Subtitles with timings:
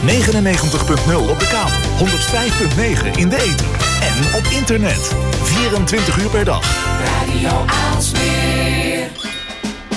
[0.00, 2.08] 99.0 op de kabel,
[3.12, 3.66] 105.9 in de ether
[4.00, 5.14] en op internet.
[5.42, 6.62] 24 uur per dag.
[7.04, 9.08] Radio Aalsmeer.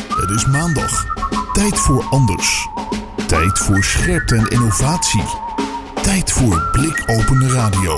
[0.09, 1.05] Het is maandag.
[1.53, 2.67] Tijd voor anders.
[3.27, 5.23] Tijd voor scherpte en innovatie.
[6.01, 7.97] Tijd voor blikopende radio.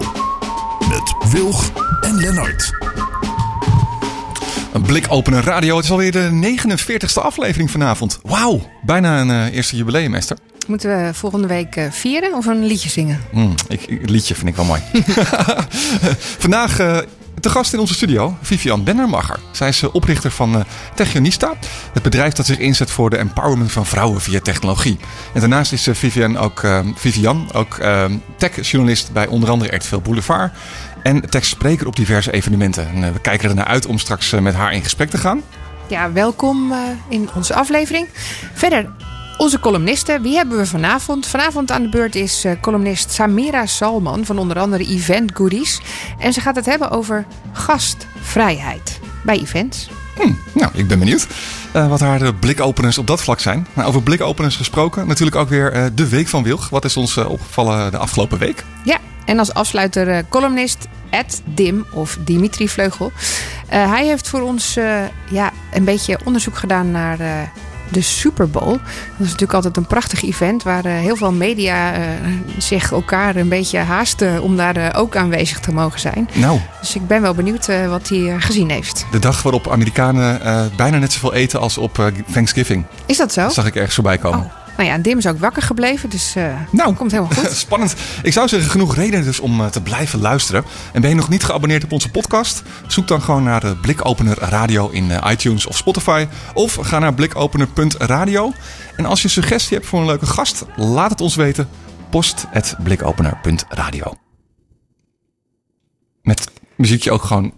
[0.90, 2.72] Met Wilg en Lennart.
[4.74, 5.76] Een blik openen radio.
[5.76, 8.20] Het is alweer de 49ste aflevering vanavond.
[8.24, 10.38] Wauw, bijna een eh, eerste jubileum, Esther.
[10.66, 13.22] Moeten we volgende week eh, vieren of een liedje zingen?
[13.32, 14.82] Mm, ik, het liedje vind ik wel mooi.
[16.46, 16.98] Vandaag eh
[17.40, 19.40] te gast in onze studio, Vivian Bennermacher.
[19.52, 21.54] Zij is eh, oprichter van Techionista.
[21.94, 24.98] Het bedrijf dat zich inzet voor de empowerment van vrouwen via technologie.
[25.34, 26.62] En daarnaast is Vivian ook,
[26.96, 27.80] Vivian ook
[28.38, 30.54] techjournalist bij onder andere RTV Boulevard.
[31.04, 32.88] En techspreker op diverse evenementen.
[32.88, 35.42] En, we kijken er naar uit om straks met haar in gesprek te gaan.
[35.88, 36.74] Ja, welkom
[37.10, 38.08] in onze aflevering.
[38.54, 38.90] Verder,
[39.38, 40.22] onze columnisten.
[40.22, 41.28] Wie hebben we vanavond?
[41.28, 45.80] Vanavond aan de beurt is eh, columnist Samira Salman van onder andere Event Goodies.
[46.20, 49.90] En ze gaat het hebben over gastvrijheid bij events.
[50.54, 51.28] Nou, ik ben benieuwd
[51.74, 53.68] eh, wat haar de blikopeners op dat vlak zijn.
[53.74, 56.70] Nou, over blikopeners gesproken, natuurlijk ook weer eh, de Week van Wilg.
[56.70, 58.64] Wat is ons opgevallen de afgelopen week?
[58.84, 63.12] Ja, en als afsluiter columnist Ed Dim of Dimitri Vleugel.
[63.68, 64.74] Hij heeft voor ons
[65.30, 67.52] ja, een beetje onderzoek gedaan naar
[67.92, 68.72] de Super Bowl.
[68.72, 68.80] Dat
[69.18, 72.02] is natuurlijk altijd een prachtig event waar eh, heel veel media eh,
[72.58, 76.30] zich elkaar een beetje haasten om daar eh, ook aanwezig te mogen zijn.
[76.34, 79.06] Nou, Dus ik ben wel benieuwd wat hij gezien heeft.
[79.12, 80.42] de dag waarop Amerikanen
[80.76, 82.86] bijna net zoveel eten als op Thanksgiving.
[83.06, 83.42] Is dat zo?
[83.42, 84.40] Dat zag ik ergens voorbij komen.
[84.40, 84.65] Oh.
[84.78, 87.52] Nou ja, Dim is ook wakker gebleven, dus eh Nou, komt helemaal goed.
[87.66, 87.96] Spannend.
[88.24, 90.64] Ik zou zeggen, genoeg reden dus om eh, te blijven luisteren.
[90.94, 92.64] En ben je nog niet geabonneerd op onze podcast?
[92.88, 96.28] Zoek dan gewoon naar de Blikopener Radio in eh, iTunes of Spotify.
[96.54, 98.54] Of ga naar blikopener.radio.
[98.96, 101.70] En als je suggestie hebt voor een leuke gast, laat het ons weten.
[102.10, 102.46] Post
[102.84, 104.14] blikopener.radio.
[106.22, 107.54] Met muziekje ook gewoon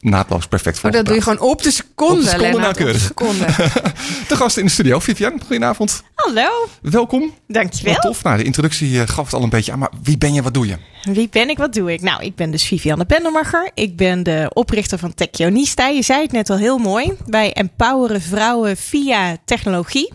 [0.00, 3.10] naadloos perfect Oh, dat doe je gewoon op de seconde, Op de seconde nauwkeurig.
[3.10, 3.44] Op de seconde.
[4.28, 5.40] De gast in de studio, Vivian.
[5.40, 6.02] Goedenavond.
[6.14, 7.34] Hallo, Welkom.
[7.46, 7.92] dankjewel.
[7.92, 8.22] Wat tof.
[8.22, 9.78] Nou, de introductie eh, gaf het al een beetje aan.
[9.78, 10.76] Maar wie ben je, wat doe je?
[11.02, 12.00] Wie ben ik, wat doe ik?
[12.02, 13.70] Nou, ik ben dus Vivianne Pendelmacher.
[13.74, 15.88] Ik ben de oprichter van Techionista.
[15.88, 17.12] Je zei het net al heel mooi.
[17.26, 20.12] Wij empoweren vrouwen via technologie.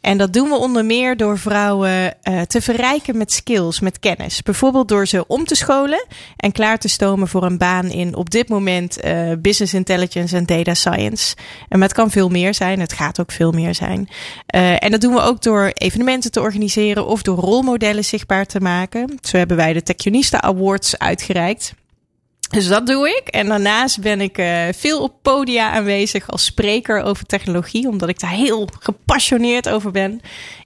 [0.00, 4.42] En dat doen we onder meer door vrouwen eh, te verrijken met skills, met kennis.
[4.42, 6.06] Bijvoorbeeld door ze om te scholen
[6.36, 10.46] en klaar te stomen voor een baan in op dit moment eh, business intelligence en
[10.46, 11.36] data science.
[11.68, 14.08] En maar het kan veel meer zijn, het gaat ook veel meer zijn.
[14.46, 18.60] Eh, en dat doen we ook door evenementen te organiseren of door rolmodellen zichtbaar te
[18.60, 19.18] maken.
[19.22, 21.74] Zo hebben wij de Techionista Awards uitgereikt.
[22.50, 23.28] Dus dat doe ik.
[23.28, 28.20] En daarnaast ben ik eh, veel op podia aanwezig als spreker over technologie, omdat ik
[28.20, 30.20] daar heel gepassioneerd over ben.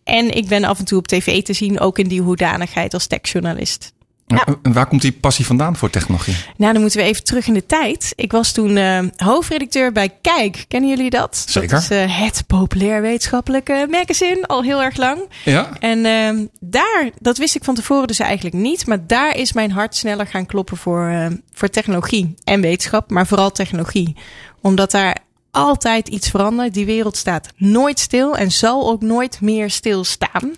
[0.05, 3.06] En ik ben af en toe op tv te zien, ook in die hoedanigheid als
[3.06, 3.94] techjournalist.
[4.27, 4.47] Ja.
[4.62, 6.37] En Waar komt die passie vandaan voor technologie?
[6.57, 8.12] Nou, dan moeten we even terug in de tijd.
[8.17, 10.65] Ik was toen eh, hoofdredacteur bij Kijk.
[10.69, 11.45] Kennen jullie dat?
[11.49, 11.71] Zeker.
[11.71, 15.21] Dat is eh, het populair wetenschappelijke magazine, al heel erg lang.
[15.45, 15.71] Ja?
[15.79, 18.87] En ehm, daar, dat wist ik van tevoren dus eigenlijk niet.
[18.87, 23.11] Maar daar is mijn hart sneller gaan kloppen voor, eh, voor technologie en wetenschap.
[23.11, 24.17] Maar vooral technologie.
[24.61, 25.24] Omdat daar
[25.54, 26.75] altijd iets verandert.
[26.75, 30.54] Die wereld staat nooit stil en zal ook nooit meer stilstaan.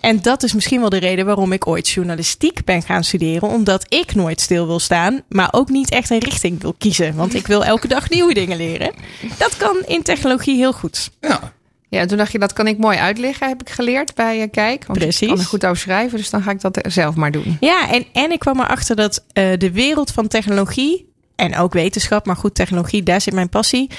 [0.00, 3.48] En dat is misschien wel de reden waarom ik ooit journalistiek ben gaan studeren.
[3.48, 7.14] Omdat ik nooit stil wil staan, maar ook niet echt een richting wil kiezen.
[7.14, 8.92] Want ik wil elke dag nieuwe dingen leren.
[9.38, 11.10] Dat kan in technologie heel goed.
[11.20, 11.52] ja.
[11.90, 14.86] Ja, toen dacht je, dat kan ik mooi uitleggen, heb ik geleerd bij eh, Kijk.
[14.86, 15.20] Want Precies.
[15.20, 17.56] ik kan er goed over schrijven, dus dan ga ik dat zelf maar doen.
[17.60, 21.09] Ja, en, en ik kwam erachter dat eh, de wereld van technologie
[21.40, 23.90] en ook wetenschap, maar goed, technologie, daar zit mijn passie,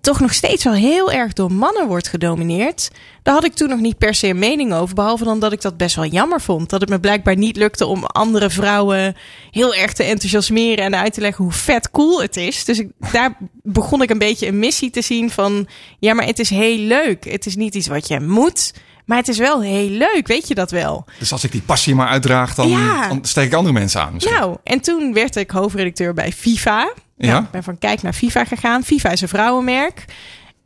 [0.00, 2.90] toch nog steeds wel heel erg door mannen wordt gedomineerd.
[3.22, 5.60] Daar had ik toen nog niet per se een mening over, behalve dan dat ik
[5.60, 6.70] dat best wel jammer vond.
[6.70, 9.16] Dat het me blijkbaar niet lukte om andere vrouwen
[9.50, 12.64] heel erg te enthousiasmeren en uit te leggen hoe vet cool het is.
[12.64, 15.66] Dus daar begon ik een beetje een missie te zien van,
[15.98, 17.24] ja, maar het is heel leuk.
[17.24, 18.72] Het is niet iets wat je moet.
[19.10, 21.04] Maar het is wel heel leuk, weet je dat wel?
[21.18, 23.08] Dus als ik die passie maar uitdraag, dan, Ja.
[23.08, 24.12] dan steek ik andere mensen aan.
[24.12, 24.34] misschien.
[24.34, 26.92] Nou, en toen werd ik hoofdredacteur bij FIFA.
[27.16, 27.30] Ja.
[27.32, 28.84] Nou, ik ben van Kijk naar FIFA gegaan.
[28.84, 30.04] FIFA is een vrouwenmerk.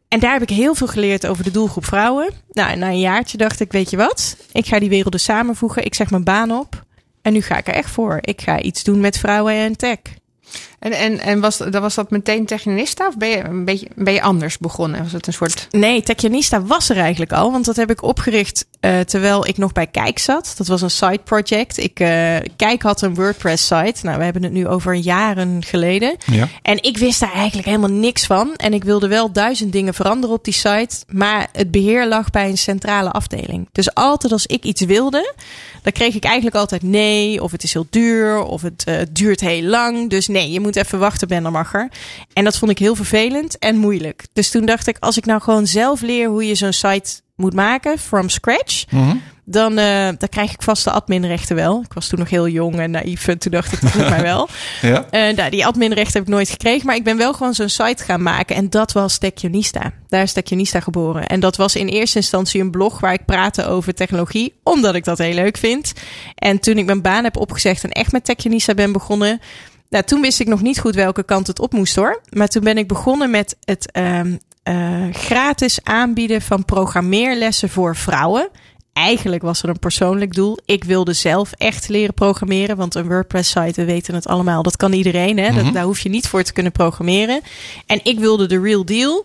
[0.08, 2.30] En daar heb ik heel veel geleerd over de doelgroep vrouwen.
[2.52, 4.36] Nou, en na een jaartje dacht ik, weet je wat?
[4.52, 5.84] Ik ga die werelden samenvoegen.
[5.84, 6.82] Ik zeg mijn baan op.
[7.22, 8.18] En nu ga ik er echt voor.
[8.20, 9.98] Ik ga iets doen met vrouwen en tech.
[10.84, 14.12] En, en, en was, dat- was dat meteen Technista of ben je, een beetje, ben
[14.14, 15.02] je anders begonnen?
[15.02, 15.66] Was het een soort...
[15.70, 17.52] Nee, Techionista was er eigenlijk al.
[17.52, 20.54] Want dat heb ik opgericht eh, terwijl ik nog bij Kijk zat.
[20.56, 21.78] Dat was een side project.
[21.78, 23.94] Ik, eh, Kijk had een WordPress site.
[24.02, 26.16] Nou, we hebben het nu over jaren geleden.
[26.32, 26.48] Ja.
[26.62, 28.54] En ik wist daar eigenlijk helemaal niks van.
[28.56, 30.96] En ik wilde wel duizend dingen veranderen op die site.
[31.08, 33.68] Maar het beheer lag bij een centrale afdeling.
[33.72, 35.32] Dus altijd als ik iets wilde,
[35.82, 37.42] dan kreeg ik eigenlijk altijd nee.
[37.42, 38.42] Of het is heel duur.
[38.42, 40.10] Of het eh, duurt heel lang.
[40.10, 41.88] Dus nee, je moet even wachten, Bendermacher.
[42.32, 44.26] En dat vond ik heel vervelend en moeilijk.
[44.32, 47.54] Dus toen dacht ik, als ik nou gewoon zelf leer hoe je zo'n site moet
[47.54, 48.84] maken, from scratch.
[48.90, 49.16] Mhm.
[49.46, 51.82] Dan, eh, dan krijg ik vast de adminrechten wel.
[51.84, 53.28] Ik was toen nog heel jong en naïef.
[53.28, 54.48] En toen dacht ik, dat mij wel.
[54.80, 55.06] Ja.
[55.10, 56.86] Eh, nou, die adminrechten heb ik nooit gekregen.
[56.86, 58.56] Maar ik ben wel gewoon zo'n site gaan maken.
[58.56, 59.92] En dat was Techionista.
[60.08, 61.26] Daar is Techionista geboren.
[61.26, 64.54] En dat was in eerste instantie een blog waar ik praatte over technologie.
[64.62, 65.92] Omdat ik dat heel leuk vind.
[66.34, 69.40] En toen ik mijn baan heb opgezegd en echt met Techionista ben begonnen.
[69.94, 72.20] Nou, toen wist ik nog niet goed welke kant het op moest hoor.
[72.30, 78.48] Maar toen ben ik begonnen met het ehm, eh, gratis aanbieden van programmeerlessen voor vrouwen.
[78.92, 80.58] Eigenlijk was er een persoonlijk doel.
[80.64, 82.76] Ik wilde zelf echt leren programmeren.
[82.76, 85.38] Want een WordPress-site, we weten het allemaal, dat kan iedereen.
[85.38, 85.62] Hè?
[85.62, 87.40] Dat, daar hoef je niet voor te kunnen programmeren.
[87.86, 89.24] En ik wilde de real deal.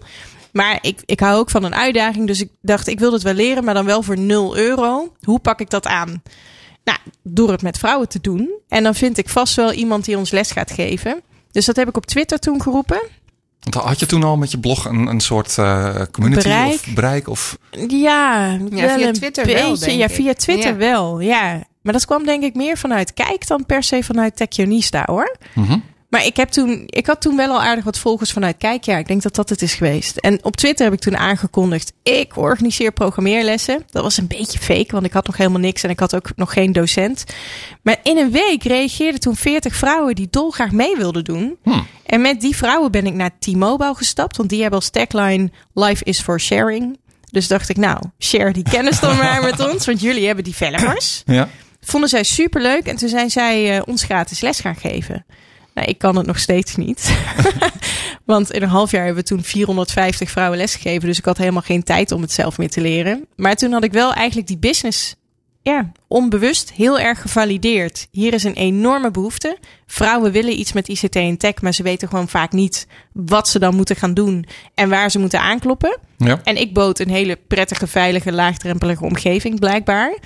[0.51, 2.27] Maar ik, ik hou ook van een uitdaging.
[2.27, 5.13] Dus ik dacht, ik wil het wel leren, maar dan wel voor 0 euro.
[5.21, 6.21] Hoe pak ik dat aan?
[6.83, 8.49] Nou, door het met vrouwen te doen.
[8.67, 11.21] En dan vind ik vast wel iemand die ons les gaat geven.
[11.51, 13.01] Dus dat heb ik op Twitter toen geroepen.
[13.59, 16.73] Want had je toen al met je blog een, een soort eh, community Bereik.
[16.73, 17.27] of bereik?
[17.27, 20.11] Of, Ja, wel via een Twitter wel, denk ja, ik.
[20.11, 20.75] via Twitter Ja.
[20.77, 21.19] wel.
[21.19, 21.63] Ja.
[21.81, 25.37] Maar dat kwam denk ik meer vanuit Kijk dan per se vanuit Techionista hoor.
[25.55, 25.77] Mhm.
[26.09, 28.83] Maar ik, heb toen, ik had toen wel al aardig wat volgers vanuit Kijk.
[28.83, 30.17] Ja, ik denk dat dat het is geweest.
[30.17, 31.93] En op Twitter heb ik toen aangekondigd...
[32.03, 33.83] ik organiseer programmeerlessen.
[33.89, 35.83] Dat was een beetje fake, want ik had nog helemaal niks...
[35.83, 37.23] en ik had ook nog geen docent.
[37.81, 40.15] Maar in een week reageerden toen 40 vrouwen...
[40.15, 41.57] die dolgraag mee wilden doen.
[41.63, 41.87] Hmm.
[42.05, 44.37] En met die vrouwen ben ik naar T-Mobile gestapt...
[44.37, 45.49] want die hebben als tagline...
[45.73, 46.99] Life is for sharing.
[47.31, 49.85] Dus dacht ik, nou, share die kennis dan maar met ons...
[49.85, 51.49] want jullie hebben developers Ja.
[51.81, 52.85] vonden zij superleuk.
[52.85, 55.25] En toen zijn zij eh, ons gratis les gaan geven.
[55.73, 57.17] Nou, ik kan het nog steeds niet.
[58.25, 61.07] Want in een half jaar hebben we toen 450 vrouwen lesgegeven.
[61.07, 63.25] Dus ik had helemaal geen tijd om het zelf meer te leren.
[63.35, 65.15] Maar toen had ik wel eigenlijk die business
[65.61, 68.07] ja, onbewust heel erg gevalideerd.
[68.11, 69.57] Hier is een enorme behoefte.
[69.85, 73.59] Vrouwen willen iets met ICT en tech, maar ze weten gewoon vaak niet wat ze
[73.59, 75.97] dan moeten gaan doen en waar ze moeten aankloppen.
[76.17, 76.41] Ja.
[76.43, 80.17] En ik bood een hele prettige, veilige, laagdrempelige omgeving blijkbaar.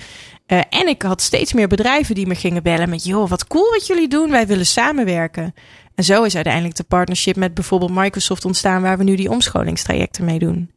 [0.46, 3.04] Eh, en ik had steeds meer bedrijven die me gingen bellen met...
[3.04, 5.54] joh, wat cool wat jullie doen, wij willen samenwerken.
[5.94, 8.82] En zo is uiteindelijk de partnership met bijvoorbeeld Microsoft ontstaan...
[8.82, 10.70] waar we nu die omscholingstrajecten mee doen.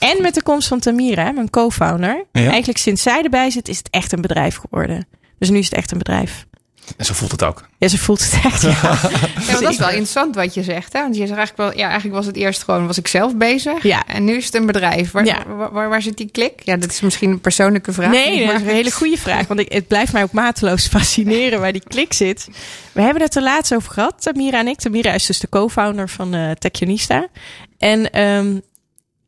[0.00, 2.24] En met de komst van Tamira, mijn co-founder.
[2.32, 2.40] Ja.
[2.40, 5.06] Eigenlijk sinds zij erbij zit, is het echt een bedrijf geworden.
[5.38, 6.46] Dus nu is het echt een bedrijf.
[6.96, 7.68] En zo voelt het ook.
[7.78, 8.62] Ja, ze voelt het echt.
[8.62, 8.70] Ja.
[9.46, 10.92] Ja, want dat is wel interessant wat je zegt.
[10.92, 11.00] Hè?
[11.00, 13.82] Want je zegt eigenlijk wel, ja, eigenlijk was het eerst gewoon, was ik zelf bezig.
[13.82, 14.06] Ja.
[14.06, 15.10] En nu is het een bedrijf.
[15.10, 15.42] Waar, Ja.
[15.56, 16.60] waar, waar, waar zit die klik?
[16.64, 18.10] Ja, dat is misschien een persoonlijke vraag.
[18.10, 19.46] Nee, dat maar- is een hele goede vraag.
[19.46, 22.48] Want ik, het blijft mij ook mateloos fascineren waar die klik zit.
[22.92, 24.78] We hebben het er laatst over gehad, Tamira en ik.
[24.78, 27.26] Tamira is dus de co-founder van eh Techionista.
[27.78, 28.58] En ehm,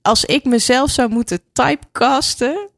[0.02, 2.69] als ik mezelf zou moeten typecasten...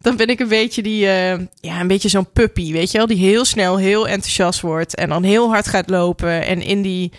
[0.00, 3.06] dan ben ik een beetje die, eh, ja, een beetje zo'n puppy, weet je wel?
[3.06, 6.46] Die heel snel heel enthousiast wordt en dan heel hard gaat lopen.
[6.46, 7.12] En in die...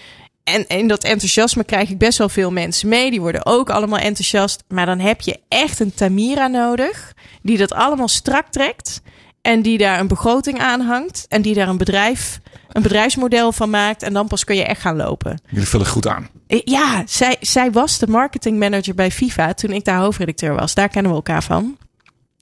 [0.43, 3.09] En in dat enthousiasme krijg ik best wel veel mensen mee.
[3.11, 4.63] Die worden ook allemaal enthousiast.
[4.67, 7.13] Maar dan heb je echt een Tamira nodig.
[7.41, 9.01] Die dat allemaal strak trekt.
[9.41, 11.25] En die daar een begroting aan hangt.
[11.29, 12.39] En die daar een bedrijf,
[12.69, 14.03] een bedrijfsmodel van maakt.
[14.03, 15.41] En dan pas kun je echt gaan lopen.
[15.49, 16.29] Jullie vullen goed aan.
[16.47, 20.73] Eh, Ja, zij, zij was de marketingmanager bij FIFA toen ik daar hoofdredacteur was.
[20.73, 21.77] Daar kennen we elkaar van.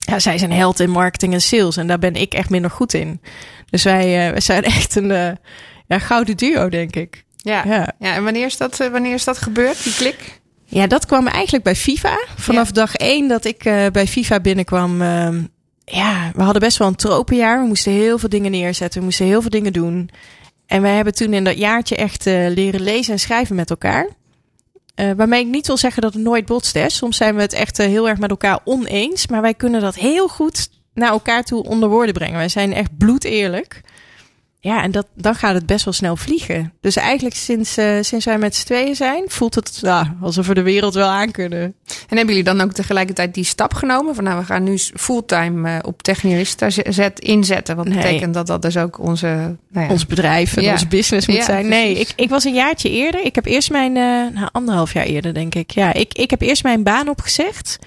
[0.06, 1.78] Ja, zij een held in marketing en sales.
[1.78, 3.22] En daar ben ik echt minder goed in.
[3.70, 5.32] Dus wij, wij zijn echt een eh,
[5.88, 7.24] ja, gouden duo, denk ik.
[7.38, 7.64] Ja.
[7.66, 7.94] Ja.
[8.00, 8.16] Ja.
[8.16, 10.40] en wanneer is, dat, eh, wanneer is dat gebeurd, die klik?
[10.66, 12.18] Ja, dat kwam eigenlijk bij FIFA.
[12.36, 12.74] Vanaf Ja.
[12.74, 15.02] dag één dat ik bij FIFA binnenkwam.
[15.02, 15.42] ehm,
[15.86, 17.62] ja, we hadden best wel een tropenjaar.
[17.62, 19.00] We moesten heel veel dingen neerzetten.
[19.00, 20.10] We moesten heel veel dingen doen.
[20.66, 24.08] En wij hebben toen in dat jaartje echt leren lezen en schrijven met elkaar.
[25.00, 26.78] Eh, waarmee ik niet wil zeggen dat het nooit botst.
[26.88, 29.28] Soms zijn we het echt eh, heel erg met elkaar oneens.
[29.28, 32.38] Maar wij kunnen dat heel goed naar elkaar toe onder woorden brengen.
[32.38, 33.82] Wij zijn echt bloedeerlijk.
[34.62, 36.74] Ja, en dat, dan gaat het best wel snel vliegen.
[36.82, 40.54] Dus eigenlijk sinds, eh, sinds wij met z'n tweeën zijn, voelt het ja, alsof we
[40.54, 41.62] de wereld wel aan kunnen.
[41.62, 44.16] En hebben jullie dan ook tegelijkertijd die stap genomen?
[44.16, 47.76] Van nou, we gaan nu fulltime eh, op technierista zet, inzetten.
[47.76, 47.96] Wat Nee.
[47.98, 49.28] betekent dat dat dus ook onze...
[49.72, 50.72] Nou ja, Ons bedrijf en Ja.
[50.72, 51.68] onze business moet Ja, zijn.
[51.68, 52.10] Nee, precies.
[52.12, 53.26] ik, ik was een jaartje eerder.
[53.26, 54.04] Ik heb eerst mijn, eh
[54.40, 55.72] nou, anderhalf jaar eerder denk ik.
[55.72, 57.80] Ja, ik, ik heb eerst mijn baan opgezegd.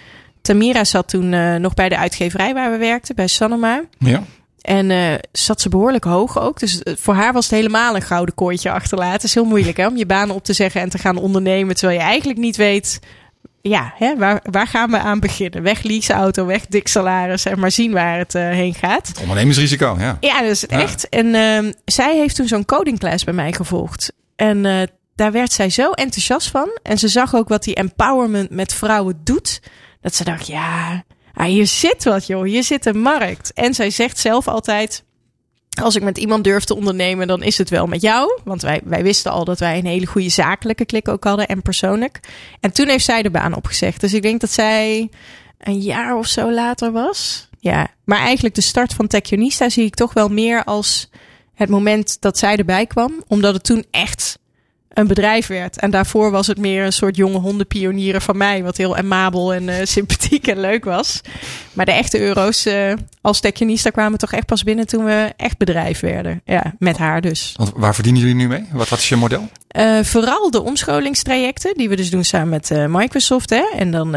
[0.43, 3.83] Tamira zat toen eh, nog bij de uitgeverij waar we werkten, bij Sanoma.
[3.99, 4.23] Ja.
[4.63, 6.61] En eh, zat ze behoorlijk hoog ook.
[6.61, 9.13] Dus eh, voor haar was het helemaal een gouden kooitje achterlaten.
[9.13, 11.75] Het is heel moeilijk hè, om je baan op te zeggen en te gaan ondernemen.
[11.75, 12.99] Terwijl je eigenlijk niet weet
[13.61, 15.63] ja, hè, waar, waar gaan we aan beginnen?
[15.63, 19.09] Weg leaseauto, weg dik salaris en maar zien waar het uh, heen gaat.
[19.09, 20.17] Het ondernemingsrisico, ja.
[20.21, 20.81] Ja, dat is het ja.
[20.81, 21.09] echt.
[21.09, 24.13] En uh, zij heeft toen zo'n codingclass bij mij gevolgd.
[24.37, 26.79] En daar werd zij zo enthousiast van.
[26.83, 29.61] En ze zag ook wat die empowerment met vrouwen doet.
[30.01, 33.53] Dat ze dacht, ja, ah, hier zit wat joh, hier zit een markt.
[33.53, 35.05] En zij zegt zelf altijd,
[35.83, 38.41] als ik met iemand durf te ondernemen, dan is het wel met jou.
[38.45, 41.63] Want wij, wij wisten al dat wij een hele goede zakelijke klik ook hadden en
[41.63, 42.21] persoonlijk.
[42.61, 44.01] En toen heeft zij de baan opgezegd.
[44.01, 45.11] Dus ik denk dat zij
[45.59, 47.49] een jaar of zo later was.
[47.59, 51.11] Ja, maar eigenlijk de start van Techionista zie ik toch wel meer als
[51.55, 53.25] het moment dat zij erbij kwam.
[53.29, 54.39] Omdat het toen echt
[54.95, 55.79] een bedrijf werd.
[55.79, 58.63] En daarvoor was het meer een soort jonge hondenpionieren van mij.
[58.63, 61.21] Wat heel amabel en uh, sympathiek en leuk was.
[61.73, 65.59] Maar de echte euro's uh, als Techionista kwamen toch echt pas binnen toen we echt
[65.59, 66.41] bedrijf werden.
[66.45, 67.55] Ja, met haar dus.
[67.57, 68.65] Want waar verdienen jullie nu mee?
[68.73, 69.49] Wat, wat is je model?
[69.77, 73.51] Uh, vooral de omscholingstrajecten die we dus doen samen met Microsoft.
[73.51, 73.65] Hè?
[73.77, 74.15] En dan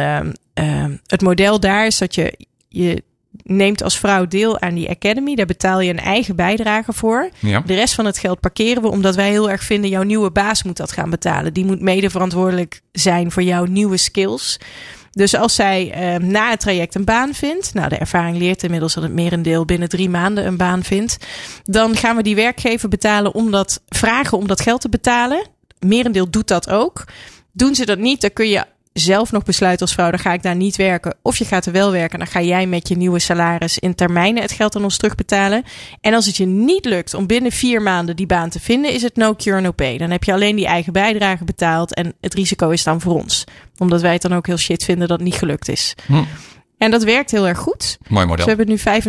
[1.08, 2.38] het model daar is dat je...
[2.70, 3.04] je
[3.44, 5.36] neemt als vrouw deel aan die academy.
[5.36, 7.30] Daar betaal je een eigen bijdrage voor.
[7.40, 7.64] Ja.
[7.66, 9.90] De rest van het geld parkeren we omdat wij heel erg vinden...
[9.90, 11.54] jouw nieuwe baas moet dat gaan betalen.
[11.54, 14.60] Die moet mede verantwoordelijk zijn voor jouw nieuwe skills.
[15.12, 17.74] Dus als zij uh, na het traject een baan vindt...
[17.74, 21.18] nou, de ervaring leert inmiddels dat het merendeel binnen drie maanden een baan vindt...
[21.64, 25.48] dan gaan we die werkgever betalen om dat, vragen om dat geld te betalen.
[25.80, 27.04] Merendeel doet dat ook.
[27.52, 28.66] Doen ze dat niet, dan kun je
[29.00, 31.16] zelf nog besluiten als vrouw, dan ga ik daar niet werken.
[31.22, 34.42] Of je gaat er wel werken, dan ga jij met je nieuwe salaris in termijnen
[34.42, 35.64] het geld aan ons terugbetalen.
[36.02, 39.02] En als het je niet lukt om binnen vier maanden die baan te vinden, is
[39.02, 39.98] het no cure no pay.
[39.98, 43.44] Dan heb je alleen die eigen bijdrage betaald en het risico is dan voor ons.
[43.78, 45.96] Omdat wij het dan ook heel shit vinden dat het niet gelukt is.
[46.06, 46.24] Hm.
[46.78, 47.98] En dat werkt heel erg goed.
[48.08, 48.46] Mooi model.
[48.46, 49.02] Dus we hebben nu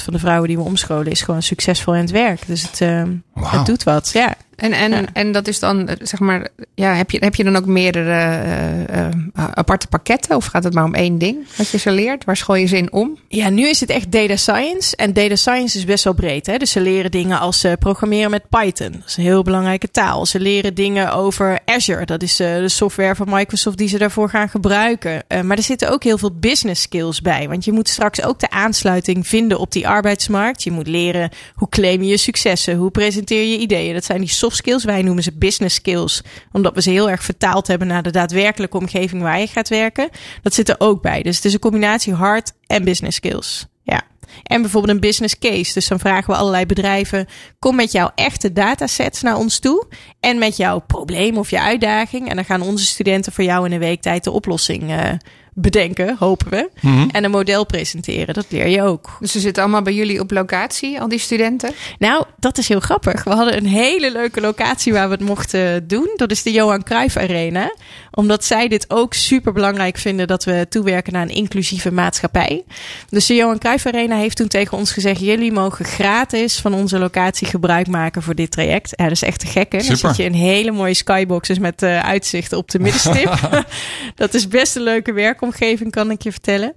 [0.00, 2.46] 95% van de vrouwen die we omscholen is gewoon succesvol in het werk.
[2.46, 3.02] Dus het, uh,
[3.34, 3.56] Wauw.
[3.56, 4.10] het doet wat.
[4.12, 4.34] Ja.
[4.58, 5.04] En, en, Ja.
[5.12, 9.06] en dat is dan, zeg maar, ja, heb, je, heb je dan ook meerdere eh,
[9.06, 10.36] eh, aparte pakketten?
[10.36, 12.24] Of gaat het maar om één ding wat je ze leert?
[12.24, 13.18] Waar school je ze in om?
[13.28, 14.96] Ja, nu is het echt data science.
[14.96, 16.46] En data science is best wel breed.
[16.46, 16.56] Hè?
[16.56, 18.92] Dus ze leren dingen als eh, programmeren met Python.
[18.92, 20.26] Dat is een heel belangrijke taal.
[20.26, 22.04] Ze leren dingen over Azure.
[22.04, 25.22] Dat is eh, de software van Microsoft die ze daarvoor gaan gebruiken.
[25.28, 27.48] Eh, maar er zitten ook heel veel business skills bij.
[27.48, 30.62] Want je moet straks ook de aansluiting vinden op die arbeidsmarkt.
[30.62, 32.76] Je moet leren hoe claim je je successen.
[32.76, 33.94] Hoe presenteer je ideeën.
[33.94, 34.84] Dat zijn die soft skills.
[34.84, 36.22] Wij noemen ze business skills.
[36.52, 40.08] Omdat we ze heel erg vertaald hebben naar de daadwerkelijke omgeving waar je gaat werken.
[40.42, 41.22] Dat zit er ook bij.
[41.22, 43.66] Dus het is een combinatie hard en business skills.
[43.82, 44.02] Ja.
[44.42, 45.72] En bijvoorbeeld een business case.
[45.72, 47.26] Dus dan vragen we allerlei bedrijven:
[47.58, 49.86] kom met jouw echte datasets naar ons toe.
[50.20, 52.28] En met jouw probleem of je uitdaging.
[52.28, 55.12] En dan gaan onze studenten voor jou in een week tijd de oplossing uh,
[55.60, 56.70] bedenken, hopen we.
[56.80, 57.08] Mhm.
[57.08, 58.34] En een model presenteren.
[58.34, 59.16] Dat leer je ook.
[59.20, 61.72] Dus ze zitten allemaal bij jullie op locatie, al die studenten?
[61.98, 63.24] Nou, dat is heel grappig.
[63.24, 66.10] We hadden een hele leuke locatie waar we het mochten doen.
[66.16, 67.74] Dat is de Johan Cruijff Arena.
[68.10, 72.64] Omdat zij dit ook super belangrijk vinden dat we toewerken naar een inclusieve maatschappij.
[73.08, 76.98] Dus de Johan Cruijff Arena heeft toen tegen ons gezegd: jullie mogen gratis van onze
[76.98, 78.92] locatie gebruik maken voor dit traject.
[78.96, 79.72] Ja, dat is echt te gek.
[79.72, 79.78] Hè?
[79.78, 80.08] Dan Super.
[80.08, 83.38] zit je in hele mooie skyboxes met uh, uitzicht op de middenstip.
[84.14, 86.74] dat is best een leuke werkomgeving, kan ik je vertellen.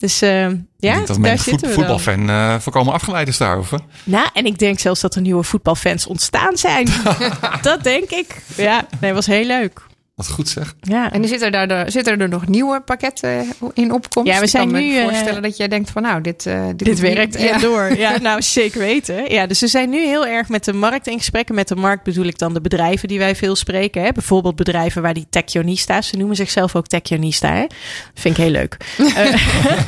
[0.00, 3.80] Dus uh, ja, dat daar mijn zitten voet, voetbalfan uh, voorkomen afgeleid is daarover.
[4.04, 6.88] Nou, en ik denk zelfs dat er nieuwe voetbalfans ontstaan zijn.
[7.62, 8.42] dat denk ik.
[8.56, 9.82] Ja, nee, was heel leuk.
[10.20, 10.74] Wat goed zeg.
[10.80, 11.12] Ja.
[11.12, 14.32] En zitten er, de, zitten er nog nieuwe pakketten in opkomst?
[14.32, 16.46] Ja, we zijn ik kan nu, me eh, voorstellen dat jij denkt van nou, dit,
[16.46, 17.96] uh, dit, werkt en door.
[17.96, 19.32] Ja, nou zeker weten.
[19.32, 21.54] Ja, dus we zijn nu heel erg met de markt in gesprekken.
[21.54, 24.02] Met de markt bedoel ik dan de bedrijven die wij veel spreken.
[24.02, 24.12] Hè?
[24.12, 27.52] Bijvoorbeeld bedrijven waar die techionista's, ze noemen zichzelf ook techionista.
[27.52, 27.66] Hè?
[28.14, 28.76] Vind ik heel leuk.
[29.14, 29.34] Eh,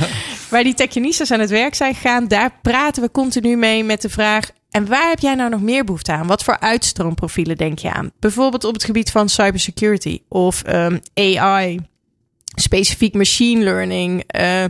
[0.50, 4.08] waar die techionistas aan het werk zijn gegaan, daar praten we continu mee met de
[4.08, 4.50] vraag.
[4.72, 6.26] En waar heb jij nou nog meer behoefte aan?
[6.26, 8.10] Wat voor uitstroomprofielen denk je aan?
[8.18, 11.80] Bijvoorbeeld op het gebied van cybersecurity of um, AI,
[12.54, 14.24] specifiek machine learning.
[14.36, 14.64] Uh,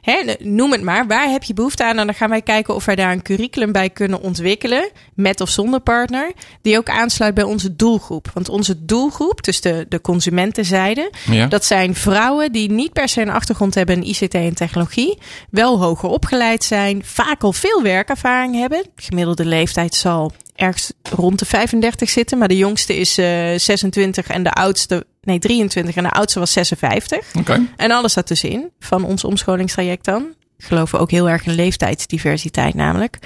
[0.00, 1.06] hè, noem het maar.
[1.06, 1.98] Waar heb je behoefte aan?
[1.98, 4.90] En dan gaan wij kijken of wij daar een curriculum bij kunnen ontwikkelen.
[5.14, 6.32] Met of zonder partner.
[6.62, 8.30] Die ook aansluit bij onze doelgroep.
[8.34, 11.12] Want onze doelgroep, dus de, de consumentenzijde.
[11.30, 11.46] Ja.
[11.46, 15.18] Dat zijn vrouwen die niet per se een achtergrond hebben in ICT en technologie.
[15.50, 17.04] Wel hoger opgeleid zijn.
[17.04, 18.82] Vaak al veel werkervaring hebben.
[18.94, 22.38] De gemiddelde leeftijd zal ergens rond de 35 zitten.
[22.38, 25.06] Maar de jongste is uh, 26 en de oudste...
[25.26, 27.18] Nee, 23 en de oudste was 56.
[27.38, 27.66] Oké.
[27.76, 30.34] En alles daartussenin van ons omscholingstraject dan.
[30.58, 33.18] geloven ook heel erg in leeftijdsdiversiteit namelijk.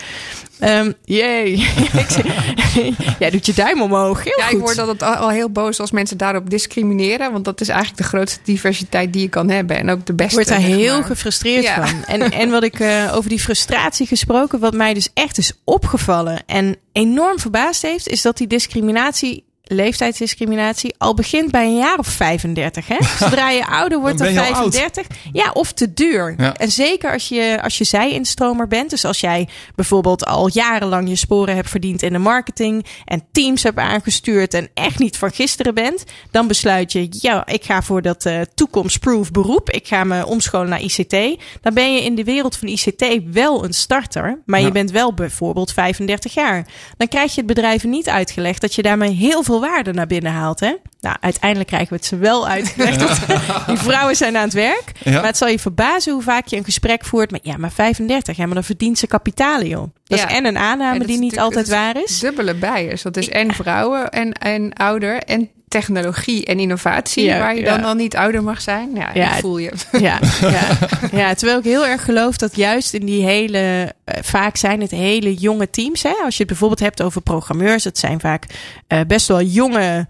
[0.64, 1.56] Um, jee.
[3.18, 4.24] Jij doet je duim omhoog.
[4.24, 4.52] Heel ja, goed.
[4.52, 7.32] ik word altijd al heel boos als mensen daarop discrimineren.
[7.32, 9.76] Want dat is eigenlijk de grootste diversiteit die je kan hebben.
[9.76, 10.40] En ook de beste.
[10.40, 11.04] Ik word daar heel maar.
[11.06, 11.86] gefrustreerd Ja.
[11.86, 12.04] van.
[12.04, 16.42] En, en wat ik eh, over die frustratie gesproken, wat mij dus echt is opgevallen
[16.46, 22.06] en enorm verbaasd heeft, is dat die discriminatie, leeftijdsdiscriminatie, al begint bij een jaar of
[22.06, 22.86] 35.
[22.88, 22.96] Hè?
[23.18, 24.74] Zodra je ouder wordt Dan dan, ben je al oud.
[24.74, 26.34] 35, ja, of te duur.
[26.38, 26.54] Ja.
[26.54, 31.16] En zeker als je, als je zij-instromer bent, dus als jij bijvoorbeeld al jarenlang je
[31.16, 35.74] sporen hebt verdiend in de marketing en teams hebt aangestuurd en echt niet van gisteren
[35.74, 39.70] bent, dan besluit je, ja, ik ga voor dat eh, toekomstproof beroep.
[39.70, 41.16] Ik ga me omscholen naar ICT.
[41.60, 44.66] Dan ben je in de wereld van ICT wel een starter, maar Ja.
[44.66, 46.66] je bent wel bijvoorbeeld 35 jaar.
[46.96, 50.32] Dan krijg je het bedrijven niet uitgelegd dat je daarmee heel veel waarde naar binnen
[50.32, 50.60] haalt.
[50.60, 50.74] Hè?
[51.00, 52.98] Nou, uiteindelijk krijgen we het ze wel uitgelegd.
[53.28, 54.92] dat die vrouwen zijn aan het werk.
[55.04, 55.12] Ja.
[55.12, 58.36] Maar het zal je verbazen hoe vaak je een gesprek voert met ja, maar 35,
[58.36, 59.86] ja, maar dan verdient ze kapitalen, joh.
[60.04, 60.28] Dat Ja.
[60.28, 62.18] is en een aanname die niet altijd waar is.
[62.18, 63.02] Dubbele bias.
[63.02, 67.24] Dat is en vrouwen en, en ouder en technologie en innovatie.
[67.24, 67.76] Ja, waar je ja.
[67.76, 68.90] dan al niet ouder mag zijn.
[68.94, 69.72] Ja, Ja, ik voel je.
[70.00, 70.68] Ja, ja,
[71.12, 74.90] ja, terwijl ik heel erg geloof dat juist in die hele, eh, vaak zijn het
[74.90, 76.02] hele jonge teams.
[76.02, 76.14] Hè?
[76.24, 78.44] Als je het bijvoorbeeld hebt over programmeurs, het zijn vaak
[78.86, 80.06] eh, best wel jonge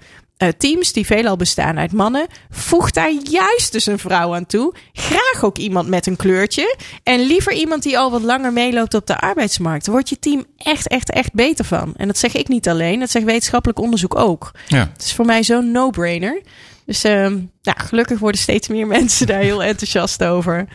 [0.59, 2.27] teams die veelal bestaan uit mannen.
[2.51, 4.75] Voeg daar juist dus een vrouw aan toe.
[4.93, 6.77] Graag ook iemand met een kleurtje.
[7.03, 9.87] En liever iemand die al wat langer meeloopt op de arbeidsmarkt.
[9.87, 11.95] Wordt je team echt, echt, echt beter van.
[11.97, 14.51] En dat zeg ik niet alleen, dat zegt wetenschappelijk onderzoek ook.
[14.67, 14.91] Ja.
[14.93, 16.43] Het is voor mij zo'n no-brainer.
[16.87, 20.67] Dus nou, gelukkig worden steeds meer mensen daar heel enthousiast over.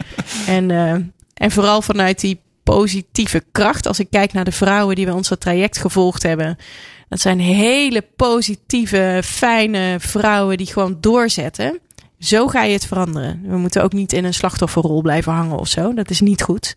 [0.48, 0.93] En, eh,
[1.34, 3.88] en vooral vanuit die positieve kracht.
[3.88, 6.57] Als ik kijk naar de vrouwen die bij ons dat traject gevolgd hebben.
[7.09, 11.79] Dat zijn hele positieve, fijne vrouwen die gewoon doorzetten.
[12.19, 13.41] Zo ga je het veranderen.
[13.47, 15.93] We moeten ook niet in een slachtofferrol blijven hangen of zo.
[15.93, 16.75] Dat is niet goed.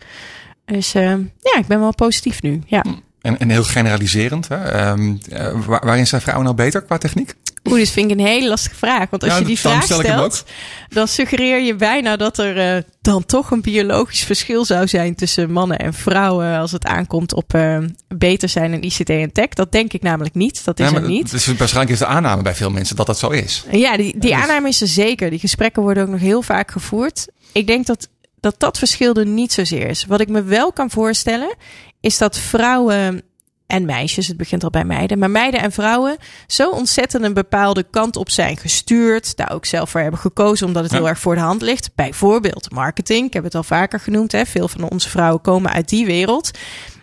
[0.65, 1.03] Dus eh,
[1.41, 2.63] ja, ik ben wel positief nu.
[2.67, 2.85] Ja.
[3.21, 4.49] En, en heel generaliserend.
[4.49, 4.57] Hè?
[4.57, 7.35] Ehm, eh, waar- waarin zijn vrouwen nou beter qua techniek?
[7.71, 9.11] Oeh, dit vind ik een hele lastige vraag.
[9.11, 10.45] Want als Ja, je die vraag stelt,
[10.89, 15.51] dan suggereer je bijna dat er eh, dan toch een biologisch verschil zou zijn tussen
[15.53, 19.49] mannen en vrouwen als het aankomt op eh, beter zijn in ICT en tech.
[19.49, 20.65] Dat denk ik namelijk niet.
[20.65, 21.31] Dat is Ja, maar er niet.
[21.31, 23.65] Dus waarschijnlijk is de aanname bij veel mensen dat dat zo is.
[23.71, 25.31] Ja, die, die Dus- aanname is er zeker.
[25.31, 27.27] Die gesprekken worden ook nog heel vaak gevoerd.
[27.53, 28.09] Ik denk dat
[28.41, 30.05] dat, dat verschil er niet zozeer is.
[30.07, 31.55] Wat ik me wel kan voorstellen,
[32.01, 33.23] is dat vrouwen
[33.69, 37.87] en meisjes, het begint al bij meiden, maar meiden en vrouwen zo ontzettend een bepaalde
[37.91, 39.37] kant op zijn gestuurd.
[39.37, 40.99] Daar ook zelf voor hebben gekozen, omdat het Ja.
[40.99, 41.91] heel erg voor de hand ligt.
[41.95, 43.27] Bijvoorbeeld marketing.
[43.27, 44.33] Ik heb het al vaker genoemd.
[44.33, 44.45] Hè.
[44.47, 46.51] Veel van onze vrouwen komen uit die wereld.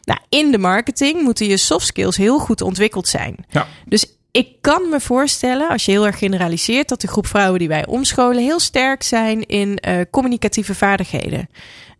[0.03, 3.36] Nou, in de marketing moeten je soft skills heel goed ontwikkeld zijn.
[3.50, 3.67] Ja.
[3.86, 7.67] Dus ik kan me voorstellen, als je heel erg generaliseert, dat de groep vrouwen die
[7.67, 11.49] wij omscholen heel sterk zijn in eh, communicatieve vaardigheden.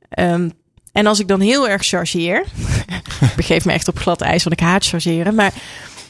[0.10, 0.50] Ehm,
[0.96, 2.46] en als ik dan heel erg chargeer,
[3.22, 5.54] ik begeef me echt op glad ijs, want ik haat chargeren, maar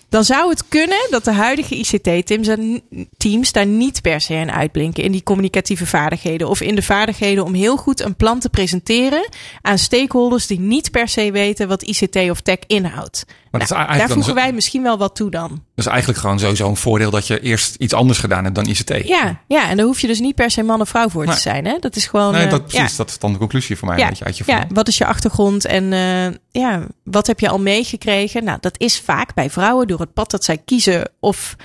[0.09, 2.79] dan zou het kunnen dat de huidige ICT-teams daar-
[3.17, 7.43] teams daar niet per se in uitblinken in die communicatieve vaardigheden of in de vaardigheden
[7.43, 9.29] om heel goed een plan te presenteren
[9.61, 13.25] aan stakeholders die niet per se weten wat ICT of tech inhoudt.
[13.57, 15.49] Nou, daar voegen wij misschien wel wat toe dan.
[15.49, 18.65] Dat is eigenlijk gewoon sowieso een voordeel dat je eerst iets anders gedaan hebt dan
[18.65, 19.07] ICT.
[19.07, 21.35] Ja, ja, en daar hoef je dus niet per se man of vrouw voor Nee.
[21.35, 21.65] te zijn.
[21.65, 21.77] Hè?
[21.79, 22.31] Dat is gewoon.
[22.33, 22.91] Nee, eh, dat, precies.
[22.91, 22.97] ja.
[22.97, 25.65] Dat is dan de conclusie voor mij Ja, uit je ja, wat is je achtergrond
[25.65, 28.43] en eh, ja, wat heb je al meegekregen?
[28.43, 31.55] Nou, dat is vaak bij vrouwen door het pad dat zij kiezen of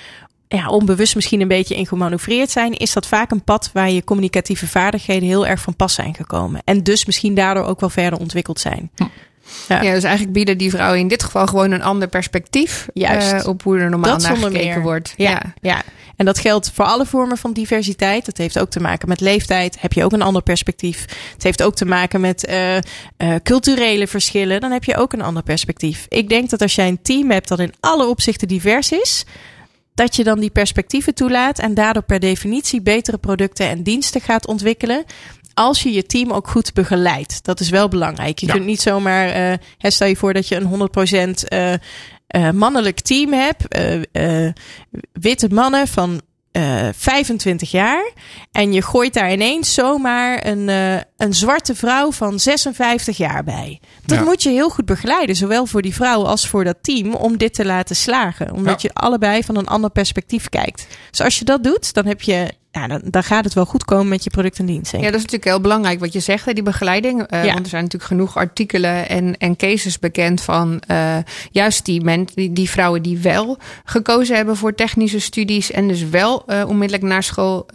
[0.49, 4.05] ja, onbewust misschien een beetje in gemanoeuvreerd zijn, is dat vaak een pad waar je
[4.05, 6.61] communicatieve vaardigheden heel erg van pas zijn gekomen.
[6.65, 8.91] En dus misschien daardoor ook wel verder ontwikkeld zijn.
[9.69, 9.83] Ja.
[9.83, 12.89] Ja, dus eigenlijk bieden die vrouwen in dit geval gewoon een ander perspectief.
[12.95, 13.33] Juist.
[13.33, 14.83] eh, op hoe er normaal Dat naar gekeken meer.
[14.83, 15.15] wordt.
[15.17, 15.83] Ja, ja.
[16.17, 18.25] En dat geldt voor alle vormen van diversiteit.
[18.25, 19.81] Dat heeft ook te maken met leeftijd.
[19.81, 21.05] Heb je ook een ander perspectief.
[21.33, 22.83] Het heeft ook te maken met eh, eh,
[23.43, 24.61] culturele verschillen.
[24.61, 26.07] Dan heb je ook een ander perspectief.
[26.09, 29.25] Ik denk dat als jij een team hebt dat in alle opzichten divers is,
[29.95, 34.47] dat je dan die perspectieven toelaat en daardoor per definitie betere producten en diensten gaat
[34.47, 35.05] ontwikkelen.
[35.61, 37.45] Als je je team ook goed begeleidt.
[37.45, 38.39] Dat is wel belangrijk.
[38.39, 38.53] Je Ja.
[38.53, 39.29] kunt niet zomaar.
[39.79, 41.73] hè, stel je voor dat je een 100% eh,
[42.27, 43.65] eh, mannelijk team hebt.
[45.13, 46.21] witte mannen van
[46.53, 48.13] eh 25 jaar.
[48.53, 50.69] En je gooit daar ineens zomaar een,
[51.17, 53.81] een zwarte vrouw van 56 jaar bij.
[54.07, 54.25] Dat Ja.
[54.25, 55.37] moet je heel goed begeleiden.
[55.37, 57.15] Zowel voor die vrouw als voor dat team.
[57.15, 58.53] Om dit te laten slagen.
[58.53, 58.89] Omdat Ja.
[58.93, 60.87] je allebei van een ander perspectief kijkt.
[61.11, 63.85] Dus als je dat doet, dan heb je ja, dan, dan gaat het wel goed
[63.85, 64.93] komen met je product en dienst.
[64.93, 67.23] Ja, dat is natuurlijk heel belangrijk wat je zegt, hè, die begeleiding.
[67.23, 67.53] Eh, Ja.
[67.53, 71.17] Want er zijn natuurlijk genoeg artikelen en, en cases bekend van eh,
[71.51, 75.71] juist die, men, die, die vrouwen die wel gekozen hebben voor technische studies.
[75.71, 77.67] En dus wel eh, onmiddellijk naar school